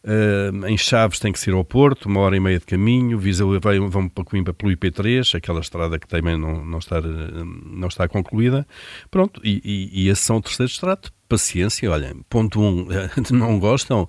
Uh, 0.05 0.67
em 0.67 0.77
Chaves 0.77 1.19
tem 1.19 1.33
que 1.33 1.51
ir 1.51 1.53
ao 1.53 1.65
Porto, 1.65 2.07
uma 2.07 2.21
hora 2.21 2.37
e 2.37 2.41
meia 2.41 2.59
de 2.59 2.67
caminho. 2.67 3.19
Viseu 3.19 3.59
vai, 3.61 3.79
vão 3.79 4.09
para 4.09 4.25
Coimbra 4.25 4.55
pelo 4.55 4.73
IP3, 4.73 5.37
aquela 5.37 5.61
estrada 5.61 5.99
que 5.99 6.07
também 6.07 6.37
não, 6.39 6.65
não, 6.65 6.79
está, 6.79 7.01
não 7.01 7.89
está 7.89 8.09
concluída. 8.09 8.67
Pronto, 9.11 9.41
e, 9.45 9.61
e, 9.65 10.05
e 10.05 10.09
esses 10.09 10.25
são 10.25 10.37
o 10.37 10.43
terceiro 10.43 10.71
extrato. 10.71 11.13
Paciência, 11.29 11.91
olha, 11.91 12.17
ponto 12.29 12.61
um, 12.61 12.87
não 13.31 13.59
gostam, 13.59 14.09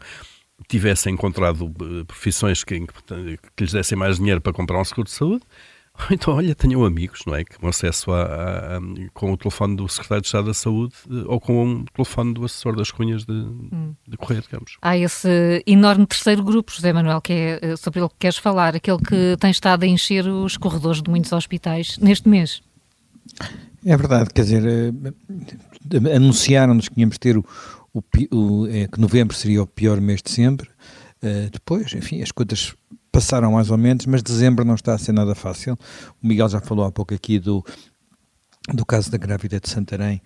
tivessem 0.67 1.13
encontrado 1.13 1.74
eh, 1.81 2.03
profissões 2.05 2.63
que, 2.63 2.79
que 2.79 3.63
lhes 3.63 3.74
dessem 3.74 3.98
mais 3.98 4.17
dinheiro 4.17 4.39
para 4.39 4.53
comprar 4.53 4.79
um 4.79 4.86
seguro 4.86 5.05
de 5.05 5.12
saúde 5.12 5.43
Então, 6.11 6.35
olha, 6.35 6.55
tenham 6.55 6.83
amigos, 6.83 7.21
não 7.25 7.35
é? 7.35 7.43
Que 7.43 7.57
com 7.57 7.67
acesso 7.67 8.11
a, 8.11 8.23
a, 8.23 8.77
a, 8.77 8.81
com 9.13 9.31
o 9.31 9.37
telefone 9.37 9.75
do 9.75 9.87
Secretário 9.87 10.21
de 10.21 10.27
Estado 10.27 10.45
da 10.45 10.53
Saúde 10.53 10.93
eh, 11.09 11.23
ou 11.27 11.39
com 11.39 11.81
o 11.81 11.85
telefone 11.93 12.33
do 12.33 12.45
assessor 12.45 12.75
das 12.75 12.91
cunhas 12.91 13.25
de, 13.25 13.33
hum. 13.33 13.93
de 14.07 14.17
Correia 14.17 14.41
de 14.41 14.47
Campos. 14.47 14.77
Há 14.81 14.97
esse 14.97 15.63
enorme 15.67 16.05
terceiro 16.05 16.43
grupo, 16.43 16.71
José 16.71 16.93
Manuel, 16.93 17.21
que 17.21 17.33
é 17.33 17.59
eh, 17.61 17.75
sobre 17.75 17.99
ele 17.99 18.09
que 18.09 18.15
queres 18.19 18.37
falar, 18.37 18.75
aquele 18.75 18.97
que 18.99 19.37
tem 19.39 19.51
estado 19.51 19.83
a 19.83 19.87
encher 19.87 20.27
os 20.27 20.57
corredores 20.57 21.01
de 21.01 21.09
muitos 21.09 21.31
hospitais 21.31 21.97
neste 21.99 22.27
mês. 22.27 22.61
É 23.85 23.95
verdade, 23.95 24.29
quer 24.33 24.43
dizer, 24.43 24.63
eh, 24.65 26.15
anunciaram-nos 26.15 26.89
que 26.89 26.99
íamos 26.99 27.17
ter 27.17 27.37
o, 27.37 27.45
o, 27.93 28.03
o 28.31 28.67
é, 28.67 28.87
que 28.87 28.99
novembro 28.99 29.35
seria 29.35 29.61
o 29.61 29.67
pior 29.67 30.01
mês 30.01 30.21
de 30.21 30.31
sempre. 30.31 30.69
Uh, 31.21 31.49
depois, 31.51 31.93
enfim, 31.93 32.21
as 32.21 32.31
coisas 32.31 32.73
passaram 33.11 33.51
mais 33.51 33.69
ou 33.69 33.77
menos, 33.77 34.05
mas 34.05 34.21
dezembro 34.21 34.65
não 34.65 34.75
está 34.75 34.93
a 34.93 34.97
ser 34.97 35.11
nada 35.11 35.35
fácil. 35.35 35.77
O 36.21 36.27
Miguel 36.27 36.49
já 36.49 36.61
falou 36.61 36.85
há 36.85 36.91
pouco 36.91 37.13
aqui 37.13 37.39
do, 37.39 37.63
do 38.73 38.85
caso 38.85 39.11
da 39.11 39.17
grávida 39.17 39.59
de 39.59 39.69
Santarém, 39.69 40.21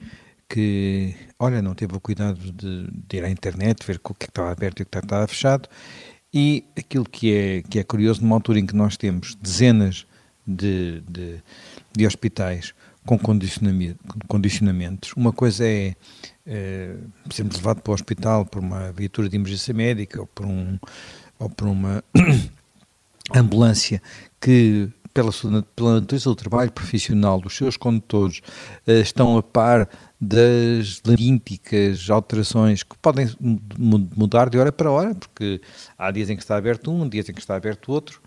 que, 0.50 1.16
olha, 1.40 1.62
não 1.62 1.74
teve 1.74 1.96
o 1.96 2.00
cuidado 2.00 2.40
de, 2.52 2.88
de 2.92 3.18
ir 3.18 3.26
à 3.26 3.30
internet, 3.30 3.86
ver 3.86 3.98
o 3.98 4.00
que, 4.00 4.12
é 4.12 4.16
que 4.16 4.26
estava 4.26 4.52
aberto 4.52 4.80
e 4.80 4.84
o 4.84 4.86
que 4.86 4.98
estava 4.98 5.28
fechado. 5.28 5.68
E 6.34 6.66
aquilo 6.78 7.06
que 7.06 7.34
é, 7.34 7.62
que 7.62 7.80
é 7.80 7.84
curioso, 7.84 8.22
numa 8.22 8.36
altura 8.36 8.60
em 8.60 8.66
que 8.66 8.76
nós 8.76 8.98
temos 8.98 9.36
dezenas 9.36 10.06
de, 10.46 11.02
de, 11.10 11.40
de 11.96 12.08
hospitais 12.08 12.74
com 13.06 13.20
condicionamentos, 14.28 15.14
uma 15.16 15.34
coisa 15.34 15.66
é, 15.66 15.94
é 16.46 16.96
sermos 17.30 17.58
levados 17.58 17.84
para 17.84 17.92
o 17.92 17.94
hospital 17.94 18.46
por 18.46 18.60
uma 18.60 18.92
viatura 18.94 19.28
de 19.28 19.36
emergência 19.36 19.74
médica 19.74 20.22
ou 20.22 20.28
por, 20.28 20.46
um, 20.46 20.80
ou 21.38 21.50
por 21.50 21.68
uma 21.68 22.04
ambulância 23.32 24.02
que, 24.40 24.90
pela, 25.14 25.32
sua, 25.32 25.64
pela 25.76 26.02
natureza 26.02 26.30
do 26.30 26.36
trabalho 26.36 26.72
profissional 26.72 27.40
dos 27.40 27.56
seus 27.56 27.78
condutores, 27.78 28.40
uh, 28.88 28.92
estão 28.92 29.38
a 29.38 29.44
par 29.44 29.88
das 30.20 31.02
labírínticas 31.06 32.10
alterações 32.10 32.82
que 32.82 32.98
podem 32.98 33.30
mudar 33.78 34.50
de 34.50 34.58
hora 34.58 34.72
para 34.72 34.90
hora, 34.90 35.14
porque 35.14 35.62
há 35.98 36.12
dias 36.12 36.30
em 36.30 36.36
que 36.36 36.42
está 36.42 36.56
aberto 36.56 36.92
um, 36.92 37.08
dias 37.08 37.28
em 37.28 37.34
que 37.34 37.42
está 37.42 37.56
aberto 37.56 37.92
outro, 37.92 38.22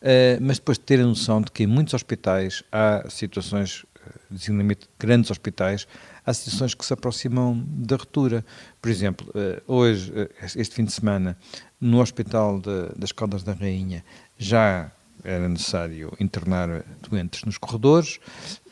uh, 0.00 0.40
mas 0.40 0.58
depois 0.58 0.78
de 0.78 0.84
ter 0.84 1.00
a 1.00 1.04
noção 1.04 1.40
de 1.40 1.50
que 1.50 1.64
em 1.64 1.66
muitos 1.66 1.94
hospitais 1.94 2.62
há 2.72 3.04
situações, 3.08 3.84
eh, 4.04 4.18
designadamente 4.30 4.88
grandes 4.98 5.30
hospitais, 5.30 5.86
há 6.24 6.32
situações 6.32 6.74
que 6.74 6.84
se 6.84 6.92
aproximam 6.92 7.62
da 7.66 7.96
ruptura. 7.96 8.44
Por 8.80 8.90
exemplo, 8.90 9.26
hoje, 9.66 10.12
este 10.56 10.74
fim 10.74 10.84
de 10.84 10.92
semana, 10.92 11.36
no 11.80 12.00
Hospital 12.00 12.60
de, 12.60 12.90
das 12.96 13.10
Caldas 13.10 13.42
da 13.42 13.52
Rainha, 13.52 14.04
já 14.42 14.90
era 15.24 15.48
necessário 15.48 16.12
internar 16.18 16.84
doentes 17.08 17.44
nos 17.44 17.56
corredores 17.56 18.18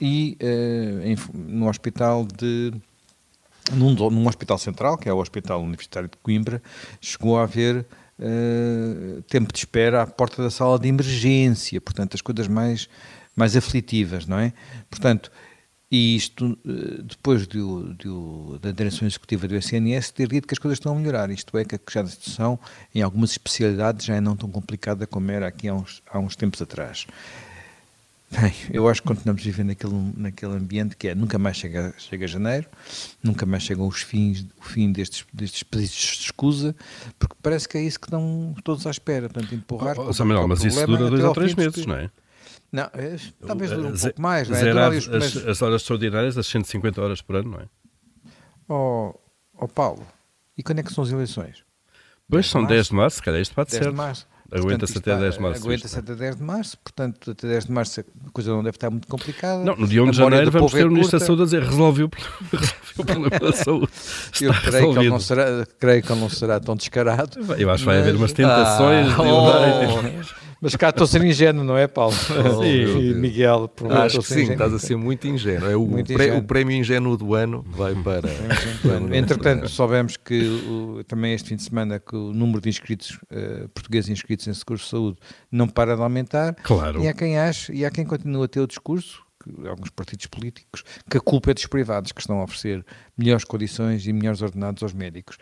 e 0.00 0.36
uh, 0.42 1.06
em, 1.06 1.16
no 1.32 1.68
hospital 1.68 2.26
de 2.26 2.72
num, 3.72 3.94
num, 3.94 4.26
hospital 4.26 4.58
central, 4.58 4.98
que 4.98 5.08
é 5.08 5.12
o 5.12 5.18
Hospital 5.18 5.62
Universitário 5.62 6.08
de 6.08 6.16
Coimbra, 6.16 6.60
chegou 7.00 7.38
a 7.38 7.44
haver 7.44 7.86
uh, 8.18 9.22
tempo 9.22 9.52
de 9.52 9.60
espera 9.60 10.02
à 10.02 10.06
porta 10.08 10.42
da 10.42 10.50
sala 10.50 10.76
de 10.76 10.88
emergência, 10.88 11.80
portanto 11.80 12.14
as 12.14 12.20
coisas 12.20 12.48
mais 12.48 12.88
mais 13.36 13.56
aflitivas, 13.56 14.26
não 14.26 14.38
é? 14.38 14.52
Portanto, 14.90 15.30
e 15.90 16.14
isto, 16.14 16.56
eh, 16.64 17.02
depois 17.02 17.48
de, 17.48 17.58
de, 17.58 18.58
da 18.60 18.70
direção 18.70 19.08
executiva 19.08 19.48
do 19.48 19.56
SNS 19.56 20.12
ter 20.12 20.28
dito 20.28 20.46
que 20.46 20.54
as 20.54 20.58
coisas 20.58 20.78
estão 20.78 20.92
a 20.92 20.98
melhorar, 20.98 21.30
isto 21.30 21.56
é, 21.58 21.64
que 21.64 21.78
já 21.90 22.02
a 22.02 22.06
situação 22.06 22.58
em 22.94 23.02
algumas 23.02 23.32
especialidades 23.32 24.06
já 24.06 24.14
é 24.14 24.20
não 24.20 24.36
tão 24.36 24.48
complicada 24.48 25.06
como 25.06 25.30
era 25.32 25.48
aqui 25.48 25.68
há 25.68 25.74
uns, 25.74 26.00
há 26.08 26.18
uns 26.18 26.36
tempos 26.36 26.62
atrás. 26.62 27.06
Bem, 28.30 28.52
eu 28.72 28.88
acho 28.88 29.02
que 29.02 29.08
continuamos 29.08 29.42
a 29.42 29.44
viver 29.44 29.64
naquele, 29.64 30.12
naquele 30.16 30.52
ambiente 30.52 30.96
que 30.96 31.08
é 31.08 31.14
nunca 31.16 31.36
mais 31.36 31.56
chega, 31.56 31.92
chega 31.98 32.28
janeiro, 32.28 32.68
nunca 33.20 33.44
mais 33.44 33.64
chegam 33.64 33.88
os 33.88 34.02
fins, 34.02 34.46
o 34.60 34.64
fim 34.64 34.92
destes, 34.92 35.26
destes 35.32 35.64
pedidos 35.64 35.96
de 35.96 36.24
escusa, 36.26 36.76
porque 37.18 37.34
parece 37.42 37.68
que 37.68 37.76
é 37.76 37.82
isso 37.82 37.98
que 37.98 38.06
estão 38.06 38.54
todos 38.62 38.86
à 38.86 38.90
espera, 38.92 39.28
portanto, 39.28 39.52
empurrar. 39.52 39.98
Oh, 39.98 40.12
Samuel, 40.12 40.46
mas 40.46 40.64
isso 40.64 40.86
dura 40.86 41.10
dois 41.10 41.24
ou 41.24 41.34
três 41.34 41.56
meses, 41.56 41.84
não 41.84 41.96
é? 41.96 42.08
Não, 42.72 42.84
é, 42.94 43.16
talvez 43.46 43.70
dure 43.70 43.88
um 43.88 43.96
pouco 43.96 44.22
mais. 44.22 44.48
Não 44.48 44.56
é? 44.56 44.60
Zerar 44.60 44.92
as, 44.92 45.36
as, 45.36 45.62
horas 45.62 45.82
extraordinárias, 45.82 46.38
as 46.38 46.46
150 46.46 47.02
horas 47.02 47.20
por 47.20 47.36
ano, 47.36 47.50
não 47.50 47.60
é? 47.60 47.68
Oh, 48.68 49.14
oh 49.58 49.68
Paulo, 49.68 50.06
e 50.56 50.62
quando 50.62 50.78
é 50.78 50.82
que 50.82 50.92
são 50.92 51.02
as 51.02 51.10
eleições? 51.10 51.64
Pois, 52.28 52.46
são 52.48 52.64
10 52.64 52.86
de 52.86 52.94
março, 52.94 53.16
se 53.16 53.22
calhar 53.22 53.40
isto 53.40 53.54
pode 53.54 53.70
10 53.72 53.82
ser. 53.82 53.90
De 53.90 53.96
março. 53.96 54.26
Aguenta-se 54.52 54.98
até 54.98 55.16
10 55.16 55.34
de 55.34 55.40
março. 55.40 55.64
Aguenta-se 55.64 55.98
até 55.98 56.14
10 56.14 56.36
de 56.36 56.42
março, 56.42 56.78
portanto, 56.78 57.30
até 57.30 57.48
10 57.48 57.66
de 57.66 57.72
março 57.72 58.00
a 58.00 58.30
coisa 58.32 58.50
não 58.50 58.62
deve 58.64 58.76
estar 58.76 58.90
muito 58.90 59.06
complicada. 59.06 59.64
Não, 59.64 59.76
no 59.76 59.86
dia 59.86 60.02
1 60.02 60.10
de 60.10 60.16
janeiro 60.16 60.50
vamos 60.50 60.72
ter 60.72 60.86
o 60.86 60.90
Ministro 60.90 61.18
da 61.18 61.24
Saúde 61.24 61.42
a 61.42 61.44
dizer 61.44 61.62
resolveu, 61.62 62.10
o 62.98 63.04
problema 63.04 63.30
da 63.30 63.52
saúde. 63.52 63.88
Eu 64.40 64.52
creio 64.54 64.92
que, 64.92 64.98
ele 64.98 65.08
não 65.08 65.20
será, 65.20 65.66
creio 65.78 66.02
que 66.02 66.12
ele 66.12 66.20
não 66.20 66.28
será 66.28 66.58
tão 66.58 66.74
descarado. 66.74 67.38
Eu 67.56 67.70
acho 67.70 67.82
que 67.82 67.86
vai 67.86 67.98
haver 68.00 68.16
umas 68.16 68.32
tentações. 68.32 69.08
Mas 70.60 70.76
cá 70.76 70.90
estou 70.90 71.04
a 71.04 71.06
ser 71.08 71.24
ingênuo, 71.24 71.64
não 71.64 71.76
é, 71.76 71.86
Paulo? 71.86 72.14
Oh, 72.40 72.62
sim, 72.62 73.14
Miguel. 73.14 73.68
Por 73.68 73.90
Acho 73.92 74.18
que 74.18 74.26
sim, 74.26 74.52
estás 74.52 74.72
a 74.72 74.78
ser 74.78 74.96
muito 74.96 75.26
ingênuo. 75.26 75.70
É 75.70 75.76
o, 75.76 75.86
muito 75.86 76.12
ingênuo. 76.12 76.38
o 76.38 76.42
prémio 76.42 76.76
ingênuo 76.76 77.16
do 77.16 77.34
ano 77.34 77.64
vai 77.68 77.94
para. 77.94 78.28
Entretanto, 79.16 79.68
soubemos 79.68 80.16
que 80.16 80.42
o, 80.42 81.04
também 81.04 81.32
este 81.32 81.48
fim 81.50 81.56
de 81.56 81.62
semana 81.62 81.98
que 81.98 82.14
o 82.14 82.32
número 82.32 82.60
de 82.60 82.68
inscritos, 82.68 83.18
uh, 83.30 83.68
portugueses 83.70 84.10
inscritos 84.10 84.46
em 84.48 84.54
seguros 84.54 84.82
de 84.82 84.88
saúde, 84.88 85.18
não 85.50 85.68
para 85.68 85.96
de 85.96 86.02
aumentar. 86.02 86.54
Claro. 86.62 87.02
E 87.02 87.08
há 87.08 87.14
quem 87.14 87.38
ache, 87.38 87.72
e 87.72 87.84
há 87.84 87.90
quem 87.90 88.04
continua 88.04 88.44
a 88.44 88.48
ter 88.48 88.60
o 88.60 88.66
discurso, 88.66 89.22
que, 89.42 89.68
alguns 89.68 89.90
partidos 89.90 90.26
políticos, 90.26 90.84
que 91.08 91.16
a 91.16 91.20
culpa 91.20 91.50
é 91.50 91.54
dos 91.54 91.66
privados 91.66 92.12
que 92.12 92.20
estão 92.20 92.40
a 92.40 92.44
oferecer 92.44 92.84
melhores 93.16 93.44
condições 93.44 94.06
e 94.06 94.12
melhores 94.12 94.42
ordenados 94.42 94.82
aos 94.82 94.92
médicos. 94.92 95.38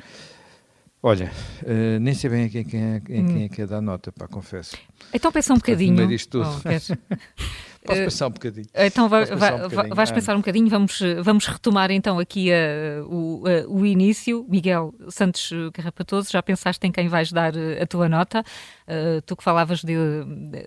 Olha, 1.00 1.30
uh, 1.62 2.00
nem 2.00 2.12
sei 2.12 2.28
bem 2.28 2.44
a 2.46 2.48
quem, 2.48 2.64
quem, 2.64 2.82
é, 2.82 3.00
quem 3.00 3.24
hum. 3.24 3.44
é 3.44 3.48
que 3.48 3.62
é 3.62 3.66
dar 3.66 3.80
nota, 3.80 4.10
pá, 4.10 4.26
confesso. 4.26 4.76
Então 5.14 5.30
pensa 5.30 5.54
um 5.54 5.56
bocadinho. 5.56 5.94
No 5.94 6.08
disto 6.08 6.42
tudo. 6.42 6.48
Oh, 6.48 6.60
Posso 7.84 8.00
pensar 8.00 8.26
um 8.26 8.30
bocadinho. 8.30 8.66
Então 8.74 9.08
vai, 9.08 9.24
vai, 9.24 9.54
um 9.54 9.68
bocadinho. 9.68 9.94
vais 9.94 10.10
pensar 10.10 10.34
um 10.34 10.38
bocadinho. 10.38 10.68
Vamos, 10.68 11.00
vamos 11.22 11.46
retomar 11.46 11.90
então 11.90 12.18
aqui 12.18 12.50
uh, 12.50 13.04
o, 13.06 13.44
uh, 13.48 13.80
o 13.80 13.86
início. 13.86 14.44
Miguel 14.48 14.94
Santos 15.08 15.50
Carrapatoso, 15.72 16.30
já 16.30 16.42
pensaste 16.42 16.86
em 16.86 16.92
quem 16.92 17.08
vais 17.08 17.32
dar 17.32 17.52
a 17.80 17.86
tua 17.86 18.08
nota? 18.08 18.40
Uh, 18.86 19.22
tu 19.22 19.36
que 19.36 19.44
falavas 19.44 19.82
de, 19.82 19.96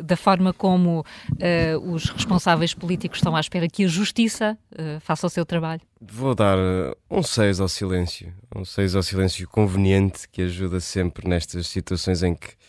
da 0.02 0.16
forma 0.16 0.54
como 0.54 1.04
os 1.84 2.10
responsáveis 2.10 2.74
políticos 2.74 3.20
estão 3.20 3.36
à 3.36 3.40
espera 3.40 3.68
que 3.68 3.86
a 3.86 3.88
justiça 3.88 4.58
faça 5.02 5.28
o 5.28 5.30
seu 5.30 5.46
trabalho. 5.46 5.82
Vou 6.00 6.34
dar 6.34 6.58
um 7.10 7.22
6 7.22 7.60
ao 7.60 7.68
silêncio. 7.68 8.34
Um 8.56 8.66
6 8.66 8.96
ao 8.96 9.04
silêncio 9.04 9.48
conveniente 9.48 10.28
que 10.30 10.42
ajuda 10.44 10.80
sempre 10.80 11.28
nestas 11.28 11.68
situações 11.68 12.24
em 12.24 12.34
que 12.34 12.61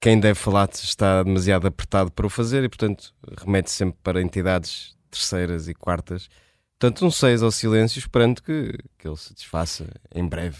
quem 0.00 0.18
deve 0.20 0.38
falar 0.38 0.68
está 0.72 1.22
demasiado 1.22 1.66
apertado 1.66 2.10
para 2.12 2.26
o 2.26 2.30
fazer 2.30 2.64
e, 2.64 2.68
portanto, 2.68 3.12
remete 3.36 3.70
sempre 3.70 3.98
para 4.02 4.22
entidades 4.22 4.96
terceiras 5.10 5.68
e 5.68 5.74
quartas. 5.74 6.28
Portanto, 6.78 7.04
um 7.04 7.10
seis 7.10 7.42
ao 7.42 7.50
silêncio, 7.50 7.98
esperando 7.98 8.40
que, 8.40 8.78
que 8.96 9.08
ele 9.08 9.16
se 9.16 9.34
desfaça 9.34 9.86
em 10.14 10.26
breve. 10.26 10.58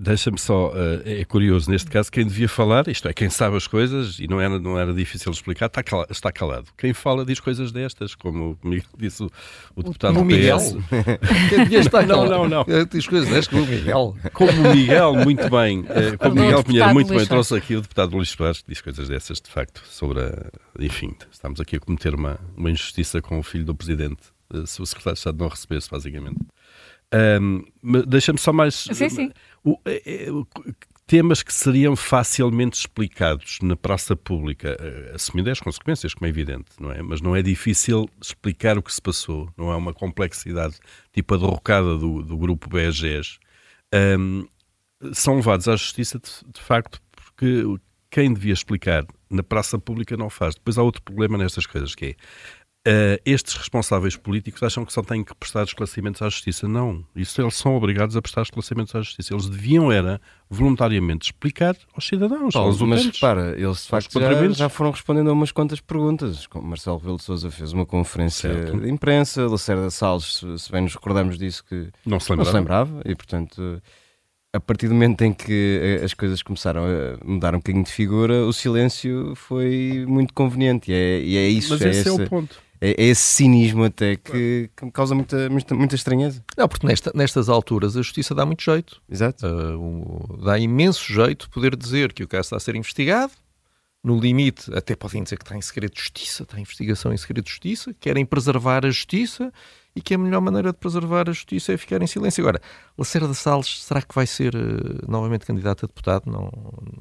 Deixa-me 0.00 0.38
só, 0.38 0.68
uh, 0.68 1.02
é 1.04 1.24
curioso, 1.24 1.68
neste 1.68 1.90
caso, 1.90 2.08
quem 2.12 2.24
devia 2.24 2.48
falar, 2.48 2.86
isto 2.86 3.08
é, 3.08 3.12
quem 3.12 3.28
sabe 3.28 3.56
as 3.56 3.66
coisas, 3.66 4.20
e 4.20 4.28
não 4.28 4.40
era, 4.40 4.56
não 4.56 4.78
era 4.78 4.94
difícil 4.94 5.32
explicar, 5.32 5.66
está 5.66 5.82
calado, 5.82 6.12
está 6.12 6.30
calado. 6.30 6.66
Quem 6.78 6.92
fala 6.92 7.24
diz 7.24 7.40
coisas 7.40 7.72
destas, 7.72 8.14
como 8.14 8.56
disse 8.96 9.24
o, 9.24 9.30
o 9.74 9.82
deputado 9.82 10.12
o 10.12 10.18
do 10.20 10.24
Miguel. 10.24 10.56
PS. 10.56 10.76
quem 11.50 11.58
devia 11.64 11.80
estar 11.80 12.06
não, 12.06 12.24
não, 12.26 12.48
não. 12.48 12.64
Diz 12.88 13.08
coisas 13.08 13.28
destas 13.28 13.48
como 13.48 13.64
o 13.64 13.66
Miguel. 13.66 14.16
Como 14.32 14.52
o 14.52 14.72
Miguel, 14.72 15.14
muito 15.16 15.50
bem, 15.50 15.80
uh, 15.80 16.16
como 16.16 16.30
o 16.30 16.44
Miguel 16.44 16.62
Pinheiro, 16.62 16.94
muito 16.94 17.12
bem, 17.12 17.26
trouxe 17.26 17.56
aqui 17.56 17.74
o 17.74 17.80
deputado 17.80 18.14
Luís 18.14 18.28
Soares, 18.28 18.62
que 18.62 18.68
diz 18.68 18.80
coisas 18.80 19.08
dessas, 19.08 19.40
de 19.40 19.50
facto, 19.50 19.82
sobre 19.90 20.20
a, 20.20 20.48
enfim, 20.78 21.12
estamos 21.28 21.60
aqui 21.60 21.74
a 21.74 21.80
cometer 21.80 22.14
uma, 22.14 22.38
uma 22.56 22.70
injustiça 22.70 23.20
com 23.20 23.36
o 23.36 23.42
filho 23.42 23.64
do 23.64 23.74
Presidente, 23.74 24.22
se 24.64 24.80
o 24.80 24.86
Secretário 24.86 25.14
de 25.14 25.18
Estado 25.18 25.38
não 25.38 25.48
recebesse, 25.48 25.90
basicamente. 25.90 26.38
Um, 27.14 27.64
Deixa-me 28.06 28.38
só 28.38 28.52
mais. 28.52 28.74
Sim, 28.74 29.08
sim. 29.08 29.32
O, 29.64 29.78
é, 29.84 30.26
é, 30.26 30.30
o, 30.30 30.46
temas 31.08 31.42
que 31.42 31.52
seriam 31.52 31.96
facilmente 31.96 32.78
explicados 32.78 33.58
na 33.62 33.74
praça 33.74 34.14
pública, 34.14 34.76
eh, 34.78 35.12
assumindo 35.14 35.50
as 35.50 35.58
consequências, 35.58 36.12
como 36.12 36.26
é 36.26 36.28
evidente, 36.28 36.70
não 36.78 36.92
é? 36.92 37.00
Mas 37.00 37.22
não 37.22 37.34
é 37.34 37.40
difícil 37.40 38.06
explicar 38.22 38.76
o 38.76 38.82
que 38.82 38.92
se 38.92 39.00
passou, 39.00 39.48
não 39.56 39.72
é 39.72 39.76
uma 39.76 39.94
complexidade 39.94 40.76
tipo 41.10 41.34
a 41.34 41.38
derrocada 41.38 41.96
do, 41.96 42.22
do 42.22 42.36
grupo 42.36 42.68
BGS. 42.68 43.38
Um, 43.94 44.46
são 45.14 45.36
levados 45.36 45.66
à 45.66 45.76
justiça, 45.76 46.18
de, 46.18 46.30
de 46.52 46.60
facto, 46.60 47.00
porque 47.10 47.64
quem 48.10 48.34
devia 48.34 48.52
explicar 48.52 49.06
na 49.30 49.42
praça 49.42 49.78
pública 49.78 50.14
não 50.14 50.28
faz. 50.28 50.54
Depois 50.54 50.76
há 50.76 50.82
outro 50.82 51.02
problema 51.02 51.38
nestas 51.38 51.64
coisas, 51.64 51.94
que 51.94 52.04
é 52.04 52.16
Uh, 52.88 53.20
estes 53.26 53.54
responsáveis 53.54 54.16
políticos 54.16 54.62
acham 54.62 54.82
que 54.82 54.92
só 54.94 55.02
têm 55.02 55.22
que 55.22 55.34
prestar 55.34 55.64
esclarecimentos 55.64 56.22
à 56.22 56.28
justiça. 56.30 56.66
Não. 56.66 57.04
Isso 57.14 57.38
eles 57.42 57.54
são 57.54 57.76
obrigados 57.76 58.16
a 58.16 58.22
prestar 58.22 58.42
esclarecimentos 58.42 58.94
à 58.94 59.02
justiça. 59.02 59.34
Eles 59.34 59.46
deviam 59.46 59.92
era 59.92 60.18
voluntariamente 60.48 61.26
explicar 61.26 61.76
aos 61.92 62.06
cidadãos, 62.06 62.54
Paulo, 62.54 62.70
aos 62.70 62.80
Mas 62.80 63.04
repara, 63.04 63.54
eles 63.58 63.82
de 63.82 63.88
facto 63.88 64.18
já, 64.18 64.48
já, 64.52 64.68
foram 64.70 64.90
respondendo 64.90 65.28
a 65.28 65.34
umas 65.34 65.52
quantas 65.52 65.80
perguntas. 65.80 66.48
Marcelo 66.62 66.96
Rebelo 66.96 67.18
de 67.18 67.24
Sousa 67.24 67.50
fez 67.50 67.74
uma 67.74 67.84
conferência 67.84 68.54
certo. 68.54 68.80
de 68.80 68.88
imprensa, 68.88 69.46
Lacerda 69.46 69.90
Salles, 69.90 70.42
se 70.56 70.72
bem 70.72 70.80
nos 70.80 70.94
recordamos 70.94 71.36
disso, 71.36 71.62
que 71.64 71.90
não 72.06 72.18
se 72.18 72.30
lembrava, 72.30 72.36
não 72.36 72.44
se 72.44 72.52
lembrava 72.54 73.02
e 73.04 73.14
portanto 73.14 73.82
a 74.52 74.60
partir 74.60 74.88
do 74.88 74.94
momento 74.94 75.22
em 75.22 75.32
que 75.32 75.98
eh, 76.00 76.04
as 76.04 76.14
coisas 76.14 76.42
começaram 76.42 76.82
a 76.84 77.24
mudar 77.24 77.54
um 77.54 77.58
bocadinho 77.58 77.84
de 77.84 77.92
figura, 77.92 78.46
o 78.46 78.52
silêncio 78.52 79.34
foi 79.36 80.06
muito 80.08 80.32
conveniente. 80.32 80.90
E 80.90 80.94
é, 80.94 81.20
e 81.20 81.36
é 81.36 81.48
isso. 81.48 81.74
Mas 81.74 81.82
é 81.82 81.90
esse, 81.90 82.00
esse 82.00 82.08
é 82.08 82.12
o 82.12 82.28
ponto. 82.28 82.58
É, 82.80 82.90
é 82.90 83.04
esse 83.06 83.22
cinismo 83.22 83.84
até 83.84 84.16
que, 84.16 84.70
que 84.76 84.84
me 84.84 84.90
causa 84.90 85.14
muita, 85.14 85.48
muita, 85.50 85.74
muita 85.74 85.94
estranheza. 85.94 86.44
Não, 86.56 86.68
porque 86.68 86.86
nesta, 86.86 87.12
nestas 87.14 87.48
alturas 87.48 87.96
a 87.96 88.02
justiça 88.02 88.34
dá 88.34 88.46
muito 88.46 88.62
jeito. 88.62 89.00
Exato. 89.08 89.46
Uh, 89.46 90.36
dá 90.44 90.58
imenso 90.58 91.12
jeito 91.12 91.50
poder 91.50 91.76
dizer 91.76 92.12
que 92.12 92.22
o 92.22 92.28
caso 92.28 92.46
está 92.46 92.56
a 92.56 92.60
ser 92.60 92.74
investigado. 92.74 93.32
No 94.02 94.18
limite, 94.18 94.72
até 94.74 94.94
podem 94.94 95.24
dizer 95.24 95.36
que 95.36 95.44
está 95.44 95.56
em 95.56 95.60
segredo 95.60 95.92
de 95.92 96.00
justiça, 96.00 96.44
está 96.44 96.56
em 96.56 96.60
investigação 96.60 97.12
em 97.12 97.16
segredo 97.16 97.44
de 97.44 97.50
justiça, 97.50 97.92
querem 97.98 98.24
preservar 98.24 98.86
a 98.86 98.90
justiça 98.90 99.52
e 99.94 100.00
que 100.00 100.14
a 100.14 100.18
melhor 100.18 100.40
maneira 100.40 100.72
de 100.72 100.78
preservar 100.78 101.28
a 101.28 101.32
justiça 101.32 101.72
é 101.72 101.76
ficar 101.76 102.00
em 102.00 102.06
silêncio. 102.06 102.40
Agora, 102.42 102.62
Lacerda 102.96 103.34
Salles, 103.34 103.82
será 103.82 104.00
que 104.00 104.14
vai 104.14 104.24
ser 104.24 104.54
uh, 104.54 105.10
novamente 105.10 105.44
candidato 105.44 105.84
a 105.84 105.88
deputado? 105.88 106.30
Não, 106.30 106.48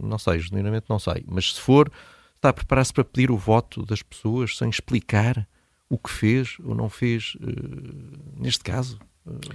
não 0.02 0.18
sei, 0.18 0.40
genuinamente 0.40 0.88
não 0.90 0.98
sei. 0.98 1.24
Mas 1.28 1.54
se 1.54 1.62
for, 1.62 1.92
está 2.36 2.50
a 2.50 2.54
preparar-se 2.54 2.92
para 2.92 3.04
pedir 3.04 3.30
o 3.30 3.38
voto 3.38 3.86
das 3.86 4.02
pessoas 4.02 4.58
sem 4.58 4.68
explicar 4.68 5.48
o 5.90 5.98
que 5.98 6.10
fez 6.10 6.58
ou 6.64 6.76
não 6.76 6.90
fez 6.90 7.36
uh, 7.36 8.42
neste 8.42 8.64
caso. 8.64 9.00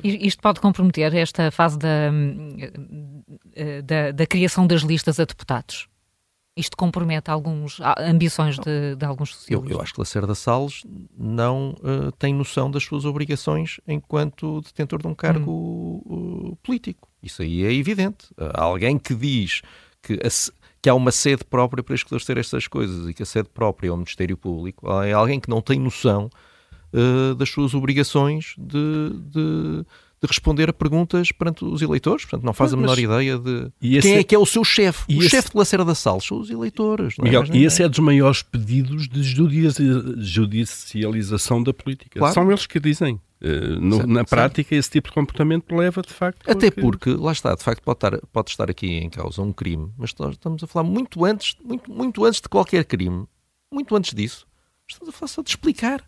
Isto 0.05 0.43
pode 0.43 0.61
comprometer 0.61 1.15
esta 1.15 1.51
fase 1.51 1.79
da, 1.79 2.13
eh, 3.55 3.83
da, 3.83 4.11
da, 4.11 4.27
criação 4.27 4.67
das 4.67 4.83
listas 4.83 5.19
a 5.19 5.25
deputados? 5.25 5.89
Isto 6.55 6.77
compromete 6.77 7.31
algumas 7.31 7.79
ambições 7.99 8.59
de, 8.59 8.95
de 8.97 9.07
alguns 9.07 9.35
socialistas? 9.35 9.71
Eu, 9.71 9.77
eu, 9.79 9.83
acho 9.83 9.95
que 9.95 10.01
Lacerda 10.01 10.35
Salles 10.35 10.83
não 11.17 11.71
uh, 11.81 12.13
tem 12.19 12.35
noção 12.35 12.71
das 12.71 12.85
suas 12.85 13.07
obrigações 13.07 13.81
enquanto 13.89 14.61
detentor 14.61 15.01
de 15.01 15.09
um 15.09 15.15
cargo 15.15 15.51
hum. 15.51 16.51
uh, 16.51 16.57
político. 16.57 17.09
Isso 17.23 17.41
aí 17.41 17.65
é 17.65 17.73
evidente. 17.73 18.27
Uh, 18.33 18.53
alguém 18.53 18.99
que 18.99 19.15
diz 19.15 19.63
que 20.03 20.19
que 20.83 20.91
há 20.91 20.95
uma 20.95 21.13
sede 21.13 21.45
própria 21.45 21.83
para 21.83 21.95
esclarecer 21.95 22.37
estas 22.37 22.67
coisas 22.67 23.09
e 23.09 23.15
que 23.15 23.23
a 23.23 23.27
sede 23.27 23.49
própria 23.49 23.89
é 23.89 23.93
o 23.93 23.97
Ministério 23.97 24.37
Público, 24.37 24.91
é 25.03 25.13
alguém 25.13 25.39
que 25.39 25.49
não 25.49 25.63
tem 25.63 25.79
noção 25.79 26.29
uh, 26.93 27.35
das 27.37 27.49
suas 27.49 27.73
obrigações 27.73 28.55
de, 28.59 29.11
de, 29.31 29.87
de, 30.23 30.29
responder 30.29 30.69
a 30.71 30.73
perguntas 30.73 31.33
perante 31.33 31.65
os 31.65 31.83
eleitores, 31.83 32.25
portanto 32.25 32.45
não 32.45 32.53
faz 32.53 32.73
a 32.73 32.77
menor 32.77 32.99
ideia 32.99 33.39
de 33.39 33.71
quem 34.01 34.15
é 34.17 34.25
que 34.25 34.35
é 34.35 34.39
o 34.39 34.47
seu 34.47 34.65
chefe. 34.65 35.05
O 35.13 35.21
esse... 35.21 35.31
chefe 35.31 35.51
de 35.51 35.57
Lacerda 35.57 35.85
da 35.85 35.95
Salles 35.95 36.25
são 36.25 36.39
os 36.39 36.51
eleitores. 36.51 37.15
É 37.19 37.23
Miguel, 37.23 37.45
é? 37.45 37.57
e 37.57 37.65
esse 37.65 37.83
é 37.83 37.89
dos 37.89 37.99
maiores 37.99 38.43
pedidos 38.43 39.09
de 39.09 39.23
judicialização 40.23 41.63
da 41.63 41.73
política. 41.73 42.19
Claro. 42.19 42.35
São 42.35 42.49
eles 42.51 42.67
que 42.67 42.81
dizem. 42.81 43.21
Uh, 43.45 43.81
no, 43.81 43.97
certo, 43.97 44.09
na 44.09 44.25
prática, 44.25 44.69
certo. 44.69 44.79
esse 44.79 44.91
tipo 44.91 45.09
de 45.09 45.15
comportamento 45.15 45.75
leva, 45.75 46.01
de 46.01 46.13
facto... 46.13 46.49
Até 46.49 46.71
porque, 46.71 47.11
lá 47.11 47.33
está, 47.33 47.53
de 47.57 47.63
facto, 47.65 47.83
pode 47.83 47.97
estar, 47.97 48.17
pode 48.33 48.51
estar 48.51 48.71
aqui 48.71 48.87
em 48.87 49.11
causa 49.11 49.43
um 49.43 49.53
crime, 49.53 49.91
mas 49.99 50.15
nós 50.17 50.35
estamos 50.35 50.63
a 50.63 50.67
falar 50.69 50.85
muito 50.85 51.25
antes, 51.25 51.57
muito, 51.61 51.91
muito 51.91 52.25
antes 52.25 52.41
de 52.41 52.49
qualquer 52.49 52.85
crime, 52.85 53.27
muito 53.69 53.97
antes 53.97 54.15
disso, 54.15 54.47
estamos 54.89 55.13
a 55.13 55.19
falar 55.19 55.27
só 55.27 55.43
de 55.43 55.51
explicar 55.51 56.05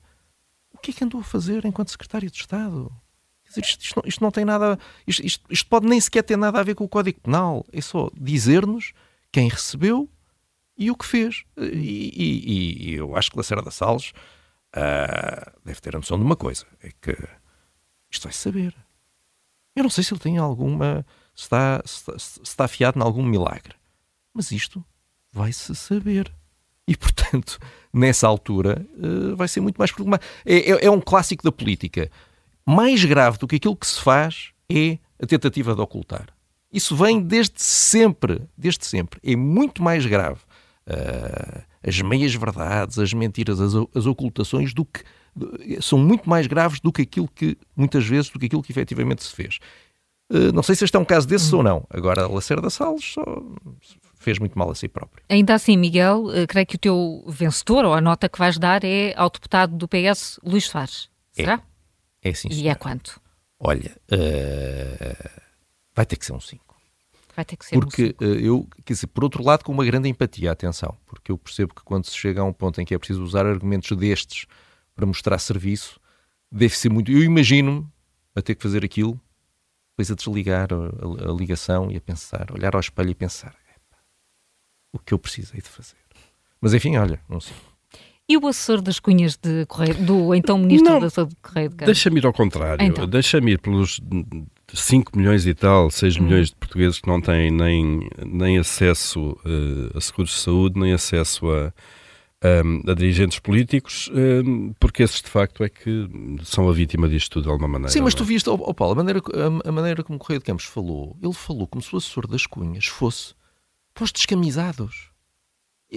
o 0.72 0.78
que 0.78 0.92
é 0.92 0.94
que 0.94 1.02
andou 1.02 1.20
a 1.20 1.24
fazer 1.24 1.64
enquanto 1.64 1.90
Secretário 1.90 2.30
de 2.30 2.36
Estado. 2.36 2.88
Isto, 3.60 3.82
isto, 3.82 3.96
não, 3.96 4.08
isto, 4.08 4.20
não, 4.22 4.30
tem 4.30 4.44
nada... 4.44 4.78
Isto, 5.06 5.24
isto, 5.24 5.44
isto 5.50 5.68
pode 5.68 5.86
nem 5.86 6.00
sequer 6.00 6.22
ter 6.22 6.36
nada 6.36 6.60
a 6.60 6.62
ver 6.62 6.74
com 6.74 6.84
o 6.84 6.88
Código 6.88 7.20
Penal. 7.20 7.64
É 7.72 7.80
só 7.80 8.10
dizer-nos 8.14 8.92
quem 9.30 9.48
recebeu 9.48 10.08
e 10.76 10.90
o 10.90 10.96
que 10.96 11.06
fez. 11.06 11.44
E, 11.56 12.12
e, 12.14 12.90
e 12.90 12.94
eu 12.94 13.16
acho 13.16 13.30
que 13.30 13.36
Lacerda 13.36 13.70
Salles 13.70 14.12
uh, 14.74 15.60
deve 15.64 15.80
ter 15.80 15.94
a 15.94 15.98
noção 15.98 16.18
de 16.18 16.24
uma 16.24 16.36
coisa: 16.36 16.66
é 16.82 16.90
que 17.00 17.16
isto 18.10 18.24
vai 18.24 18.32
saber. 18.32 18.74
Eu 19.74 19.82
não 19.82 19.90
sei 19.90 20.04
se 20.04 20.12
ele 20.12 20.20
tem 20.20 20.38
alguma. 20.38 21.04
Se 21.34 21.44
está, 21.44 21.82
se 21.84 22.04
se 22.18 22.40
está 22.42 22.64
afiado 22.64 22.98
em 22.98 23.02
algum 23.02 23.24
milagre, 23.24 23.74
mas 24.32 24.52
isto 24.52 24.84
vai-se 25.32 25.74
saber. 25.74 26.32
E, 26.86 26.96
portanto, 26.96 27.58
nessa 27.92 28.28
altura, 28.28 28.86
uh, 28.96 29.34
vai 29.36 29.48
ser 29.48 29.60
muito 29.60 29.78
mais 29.78 29.90
problemático. 29.90 30.30
É, 30.44 30.70
é, 30.70 30.84
é, 30.84 30.90
um 30.90 31.00
clássico 31.00 31.42
da 31.42 31.50
política. 31.50 32.10
Mais 32.66 33.04
grave 33.04 33.38
do 33.38 33.46
que 33.46 33.56
aquilo 33.56 33.76
que 33.76 33.86
se 33.86 34.00
faz 34.00 34.50
é 34.70 34.98
a 35.22 35.26
tentativa 35.26 35.74
de 35.74 35.80
ocultar. 35.80 36.28
Isso 36.72 36.96
vem 36.96 37.20
desde 37.20 37.62
sempre, 37.62 38.42
desde 38.56 38.84
sempre. 38.84 39.20
É 39.22 39.36
muito 39.36 39.82
mais 39.82 40.04
grave 40.06 40.40
uh, 40.88 41.62
as 41.86 42.00
meias-verdades, 42.00 42.98
as 42.98 43.12
mentiras, 43.12 43.60
as, 43.60 43.74
as 43.94 44.06
ocultações, 44.06 44.74
do 44.74 44.84
que 44.84 45.04
são 45.80 45.98
muito 45.98 46.28
mais 46.28 46.46
graves 46.46 46.80
do 46.80 46.92
que 46.92 47.02
aquilo 47.02 47.28
que, 47.28 47.56
muitas 47.76 48.06
vezes, 48.06 48.30
do 48.30 48.38
que 48.38 48.46
aquilo 48.46 48.62
que 48.62 48.72
efetivamente 48.72 49.22
se 49.22 49.32
fez. 49.32 49.58
Uh, 50.32 50.52
não 50.52 50.62
sei 50.62 50.74
se 50.74 50.84
este 50.84 50.96
é 50.96 51.00
um 51.00 51.04
caso 51.04 51.28
desses 51.28 51.52
ou 51.52 51.62
não. 51.62 51.84
Agora, 51.90 52.26
Lacerda 52.26 52.70
Salles 52.70 53.04
só 53.04 53.24
fez 54.18 54.38
muito 54.38 54.58
mal 54.58 54.70
a 54.70 54.74
si 54.74 54.88
próprio. 54.88 55.22
Ainda 55.28 55.54
assim, 55.54 55.76
Miguel, 55.76 56.24
uh, 56.24 56.46
creio 56.48 56.66
que 56.66 56.76
o 56.76 56.78
teu 56.78 57.24
vencedor, 57.28 57.84
ou 57.84 57.94
a 57.94 58.00
nota 58.00 58.28
que 58.28 58.38
vais 58.38 58.58
dar, 58.58 58.82
é 58.84 59.12
ao 59.16 59.28
deputado 59.28 59.76
do 59.76 59.86
PS, 59.86 60.40
Luís 60.42 60.64
Soares. 60.64 61.10
Será? 61.32 61.54
É, 61.54 61.73
é 62.24 62.32
sim, 62.32 62.48
E 62.50 62.68
é 62.68 62.74
quanto? 62.74 63.20
Olha, 63.60 63.94
uh, 64.10 65.40
vai 65.94 66.06
ter 66.06 66.16
que 66.16 66.24
ser 66.24 66.32
um 66.32 66.40
5. 66.40 66.74
Vai 67.36 67.44
ter 67.44 67.56
que 67.56 67.66
ser 67.66 67.74
Porque 67.74 68.16
um 68.20 68.24
eu, 68.24 68.68
quer 68.84 68.94
dizer, 68.94 69.06
por 69.08 69.24
outro 69.24 69.42
lado, 69.42 69.64
com 69.64 69.72
uma 69.72 69.84
grande 69.84 70.08
empatia, 70.08 70.50
atenção, 70.50 70.96
porque 71.04 71.30
eu 71.30 71.38
percebo 71.38 71.74
que 71.74 71.82
quando 71.82 72.06
se 72.06 72.16
chega 72.16 72.40
a 72.40 72.44
um 72.44 72.52
ponto 72.52 72.80
em 72.80 72.84
que 72.84 72.94
é 72.94 72.98
preciso 72.98 73.22
usar 73.22 73.44
argumentos 73.44 73.96
destes 73.96 74.46
para 74.94 75.04
mostrar 75.04 75.38
serviço, 75.38 76.00
deve 76.50 76.76
ser 76.76 76.88
muito. 76.88 77.12
Eu 77.12 77.22
imagino-me 77.22 77.86
a 78.34 78.40
ter 78.40 78.54
que 78.54 78.62
fazer 78.62 78.84
aquilo, 78.84 79.20
depois 79.92 80.10
a 80.10 80.14
desligar 80.14 80.68
a, 80.72 80.76
a, 80.76 81.30
a, 81.30 81.34
ligação 81.34 81.90
e 81.90 81.96
a 81.96 82.00
pensar, 82.00 82.50
olhar 82.52 82.74
ao 82.74 82.80
espelho 82.80 83.10
e 83.10 83.14
pensar 83.14 83.54
o 84.92 84.98
que 84.98 85.12
eu 85.12 85.18
precisei 85.18 85.60
de 85.60 85.68
fazer. 85.68 85.96
Mas 86.60 86.72
enfim, 86.72 86.96
olha, 86.96 87.20
não 87.28 87.40
sei. 87.40 87.54
E 88.26 88.38
o 88.38 88.46
assessor 88.46 88.80
das 88.80 88.98
cunhas 88.98 89.36
de 89.36 89.66
Correio, 89.66 89.94
do 90.02 90.34
então 90.34 90.56
Ministro 90.56 90.94
não, 90.94 91.00
da 91.00 91.10
Saúde 91.10 91.34
de 91.34 91.40
Correio 91.42 91.68
de 91.68 91.84
Deixa-me 91.84 92.20
ir 92.20 92.26
ao 92.26 92.32
contrário. 92.32 92.82
Então. 92.82 93.06
Deixa-me 93.06 93.52
ir 93.52 93.58
pelos 93.58 94.00
5 94.72 95.16
milhões 95.16 95.46
e 95.46 95.54
tal, 95.54 95.90
6 95.90 96.16
hum. 96.16 96.22
milhões 96.22 96.48
de 96.48 96.56
portugueses 96.56 96.98
que 97.00 97.06
não 97.06 97.20
têm 97.20 97.50
nem, 97.50 98.08
nem 98.24 98.58
acesso 98.58 99.32
uh, 99.44 99.96
a 99.96 100.00
seguros 100.00 100.30
de 100.30 100.36
saúde, 100.36 100.80
nem 100.80 100.94
acesso 100.94 101.50
a, 101.50 101.70
um, 102.64 102.90
a 102.90 102.94
dirigentes 102.94 103.38
políticos, 103.38 104.10
um, 104.14 104.72
porque 104.80 105.02
esses 105.02 105.20
de 105.20 105.28
facto 105.28 105.62
é 105.62 105.68
que 105.68 106.08
são 106.44 106.68
a 106.68 106.72
vítima 106.72 107.06
disto 107.08 107.32
tudo 107.32 107.44
de 107.44 107.50
alguma 107.50 107.68
maneira. 107.68 107.92
Sim, 107.92 108.00
mas 108.00 108.14
tu 108.14 108.22
é? 108.22 108.26
viste, 108.26 108.48
oh, 108.48 108.58
oh 108.58 108.72
Paulo, 108.72 108.94
a 108.94 108.96
maneira, 108.96 109.20
a, 109.20 109.68
a, 109.68 109.72
maneira 109.72 110.02
como 110.02 110.16
o 110.16 110.18
Correio 110.18 110.40
de 110.40 110.46
Campos 110.46 110.64
falou, 110.64 111.16
ele 111.22 111.32
falou 111.34 111.66
como 111.66 111.82
se 111.82 111.94
o 111.94 111.98
assessor 111.98 112.26
das 112.26 112.46
cunhas 112.46 112.86
fosse 112.86 113.34
para 113.92 114.04
os 114.04 114.12
descamisados. 114.12 115.13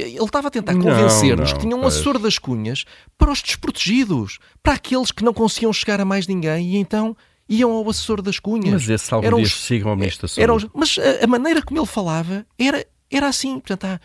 Ele 0.01 0.23
estava 0.23 0.47
a 0.47 0.51
tentar 0.51 0.73
convencer-nos 0.75 1.53
que 1.53 1.59
tinham 1.59 1.79
um 1.79 1.87
assessor 1.87 2.19
das 2.19 2.37
cunhas 2.37 2.85
para 3.17 3.31
os 3.31 3.41
desprotegidos, 3.41 4.39
para 4.61 4.73
aqueles 4.73 5.11
que 5.11 5.23
não 5.23 5.33
conseguiam 5.33 5.73
chegar 5.73 5.99
a 5.99 6.05
mais 6.05 6.27
ninguém 6.27 6.75
e 6.75 6.77
então 6.77 7.15
iam 7.49 7.71
ao 7.71 7.89
assessor 7.89 8.21
das 8.21 8.39
cunhas. 8.39 8.73
Mas 8.73 8.89
esse 8.89 9.13
algum 9.13 9.25
eram 9.25 9.37
dia 9.37 9.49
sigam 9.49 9.89
ao 9.89 9.95
Ministro 9.95 10.27
da 10.27 10.33
Saúde. 10.33 10.69
Mas 10.73 10.97
a, 10.97 11.23
a, 11.23 11.27
maneira 11.27 11.61
como 11.61 11.79
ele 11.79 11.87
falava 11.87 12.45
era, 12.57 12.85
era 13.09 13.27
assim. 13.27 13.59
Portanto, 13.59 13.85
há 13.85 13.99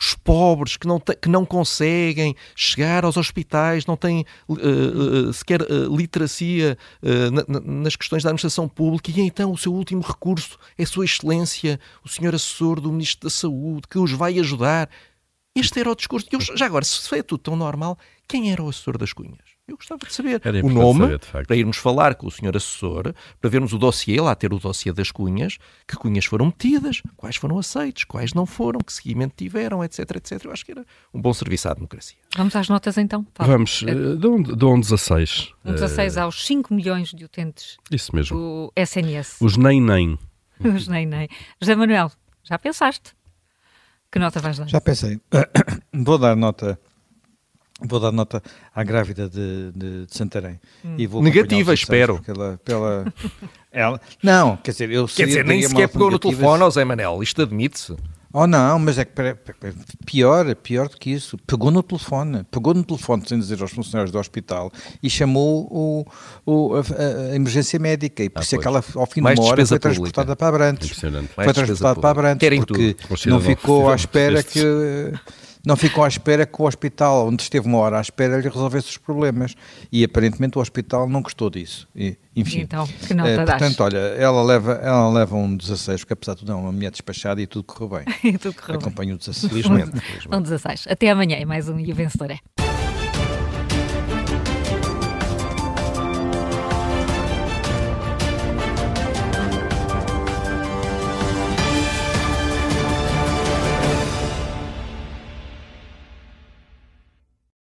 os 0.00 0.14
pobres 0.14 0.76
que 0.76 0.86
não, 0.86 1.00
que 1.00 1.28
não 1.28 1.44
conseguem 1.44 2.36
chegar 2.54 3.04
aos 3.04 3.16
hospitais, 3.16 3.84
não 3.84 3.96
têm 3.96 4.24
uh, 4.48 4.54
uh, 4.54 5.32
sequer 5.32 5.60
uh, 5.62 5.96
literacia 5.96 6.78
na, 7.02 7.60
nas 7.60 7.96
questões 7.96 8.22
da 8.22 8.28
administração 8.28 8.68
pública, 8.68 9.10
e 9.10 9.20
então 9.20 9.50
o 9.50 9.58
seu 9.58 9.72
último 9.72 10.00
recurso 10.00 10.56
é 10.76 10.86
Sua 10.86 11.04
Excelência, 11.04 11.80
o 12.04 12.08
senhor 12.08 12.32
assessor 12.32 12.80
do 12.80 12.92
Ministro 12.92 13.28
da 13.28 13.30
Saúde, 13.30 13.88
que 13.88 13.98
os 13.98 14.12
vai 14.12 14.38
ajudar. 14.38 14.88
Este 15.54 15.80
era 15.80 15.90
o 15.90 15.96
discurso. 15.96 16.28
Eu, 16.30 16.40
já 16.40 16.66
agora, 16.66 16.84
se 16.84 17.08
foi 17.08 17.22
tudo 17.22 17.40
tão 17.40 17.56
normal, 17.56 17.98
quem 18.28 18.52
era 18.52 18.62
o 18.62 18.68
assessor 18.68 18.96
das 18.96 19.12
cunhas? 19.12 19.58
Eu 19.66 19.76
gostava 19.76 20.06
de 20.06 20.14
saber 20.14 20.40
o 20.64 20.68
nome, 20.70 21.18
saber, 21.18 21.46
para 21.46 21.56
irmos 21.56 21.76
falar 21.76 22.14
com 22.14 22.26
o 22.26 22.30
senhor 22.30 22.56
assessor, 22.56 23.12
para 23.38 23.50
vermos 23.50 23.74
o 23.74 23.78
dossiê, 23.78 24.18
lá 24.18 24.34
ter 24.34 24.50
o 24.50 24.58
dossiê 24.58 24.92
das 24.94 25.10
cunhas, 25.10 25.58
que 25.86 25.94
cunhas 25.94 26.24
foram 26.24 26.46
metidas, 26.46 27.02
quais 27.16 27.36
foram 27.36 27.58
aceitos, 27.58 28.04
quais 28.04 28.32
não 28.32 28.46
foram, 28.46 28.80
que 28.80 28.90
seguimento 28.90 29.34
tiveram, 29.36 29.84
etc, 29.84 29.98
etc. 30.16 30.42
Eu 30.44 30.52
acho 30.52 30.64
que 30.64 30.72
era 30.72 30.86
um 31.12 31.20
bom 31.20 31.34
serviço 31.34 31.68
à 31.68 31.74
democracia. 31.74 32.16
Vamos 32.34 32.56
às 32.56 32.68
notas 32.70 32.96
então? 32.96 33.24
Paulo. 33.24 33.52
Vamos, 33.52 33.82
uh, 33.82 34.16
dão, 34.16 34.42
dão 34.42 34.80
16. 34.80 35.52
Um 35.64 35.72
16 35.72 36.16
uh, 36.16 36.20
aos 36.20 36.46
5 36.46 36.72
milhões 36.72 37.10
de 37.10 37.24
utentes 37.26 37.76
Isso 37.90 38.16
mesmo. 38.16 38.38
do 38.38 38.72
SNS. 38.74 39.36
Os 39.40 39.58
nem-nem. 39.58 40.18
Os 40.64 40.88
nem-nem. 40.88 41.28
José 41.60 41.74
Manuel, 41.74 42.10
já 42.42 42.58
pensaste? 42.58 43.17
Que 44.10 44.18
nota 44.18 44.40
vais 44.40 44.58
dar? 44.58 44.68
Já 44.68 44.80
pensei. 44.80 45.20
Vou 45.92 46.18
dar 46.18 46.36
nota 46.36 46.78
Vou 47.80 48.00
dar 48.00 48.10
nota 48.10 48.42
à 48.74 48.82
grávida 48.82 49.28
de, 49.28 49.70
de, 49.72 50.06
de 50.06 50.16
Santarém. 50.16 50.58
Hum. 50.84 50.96
E 50.98 51.06
vou 51.06 51.22
Negativa, 51.22 51.72
espero. 51.72 52.20
Pela, 52.22 52.58
pela, 52.64 53.12
ela, 53.70 54.00
não, 54.20 54.56
quer 54.56 54.72
dizer, 54.72 54.90
eu 54.90 55.06
Quer 55.06 55.26
dizer, 55.26 55.44
nem 55.44 55.62
sequer 55.62 55.88
pegou 55.88 56.10
no 56.10 56.18
telefone 56.18 56.62
ao 56.64 56.70
Zé 56.72 56.84
Manel, 56.84 57.22
isto 57.22 57.40
admite-se. 57.40 57.94
Oh 58.32 58.46
não, 58.46 58.78
mas 58.78 58.98
é 58.98 59.06
que 59.06 59.12
pior, 60.04 60.54
pior 60.56 60.88
do 60.88 60.98
que 60.98 61.10
isso. 61.10 61.38
Pegou 61.46 61.70
no 61.70 61.82
telefone, 61.82 62.44
pegou 62.50 62.74
no 62.74 62.84
telefone 62.84 63.22
sem 63.26 63.38
dizer 63.38 63.60
aos 63.62 63.70
funcionários 63.70 64.12
do 64.12 64.18
hospital 64.18 64.70
e 65.02 65.08
chamou 65.08 65.66
o, 65.70 66.06
o 66.44 66.74
a, 66.74 67.32
a, 67.32 67.34
emergência 67.34 67.78
médica 67.78 68.22
e 68.22 68.28
por 68.28 68.40
ah, 68.40 68.42
isso 68.42 68.54
é 68.54 68.58
que 68.58 68.66
ela 68.66 68.84
ao 68.94 69.06
fim 69.06 69.22
de 69.22 69.28
uma 69.28 69.42
hora 69.42 69.64
foi 69.64 69.78
transportada 69.78 70.36
para 70.36 70.48
Abrantes. 70.48 70.90
Foi 70.90 71.52
transportada 71.54 72.00
para 72.00 72.10
Abrantes 72.10 72.58
porque 72.58 72.94
tudo. 72.94 73.30
não 73.30 73.40
ficou 73.40 73.90
à 73.90 73.94
espera 73.94 74.42
que 74.42 74.60
não 75.64 75.76
ficou 75.76 76.04
à 76.04 76.08
espera 76.08 76.46
que 76.46 76.60
o 76.60 76.64
hospital, 76.66 77.28
onde 77.28 77.42
esteve 77.42 77.66
uma 77.66 77.78
hora 77.78 77.98
à 77.98 78.00
espera, 78.00 78.40
lhe 78.40 78.48
resolvesse 78.48 78.88
os 78.88 78.96
problemas. 78.96 79.54
E 79.90 80.04
aparentemente 80.04 80.58
o 80.58 80.60
hospital 80.60 81.08
não 81.08 81.22
gostou 81.22 81.50
disso. 81.50 81.88
E, 81.94 82.16
enfim. 82.34 82.60
Então, 82.60 82.86
que 82.86 83.14
não 83.14 83.26
é, 83.26 83.36
Portanto, 83.44 83.80
olha, 83.80 83.98
ela 83.98 84.42
leva, 84.42 84.72
ela 84.74 85.10
leva 85.10 85.36
um 85.36 85.56
16, 85.56 86.00
porque 86.00 86.12
apesar 86.12 86.34
de 86.34 86.40
tudo 86.40 86.52
é 86.52 86.54
uma 86.54 86.72
mulher 86.72 86.90
despachada 86.90 87.40
e 87.40 87.46
tudo 87.46 87.64
correu 87.64 87.88
bem. 88.04 88.14
e 88.32 88.38
tudo 88.38 88.54
correu 88.54 88.78
Acompanho 88.78 89.14
o 89.14 89.18
16. 89.18 89.50
Felizmente. 89.50 89.98
Um 90.30 90.42
16. 90.42 90.86
Até 90.88 91.10
amanhã, 91.10 91.38
e 91.38 91.44
mais 91.44 91.68
um 91.68 91.78
E 91.78 91.90
o 91.90 91.94
Vencedor 91.94 92.30
é. 92.30 92.67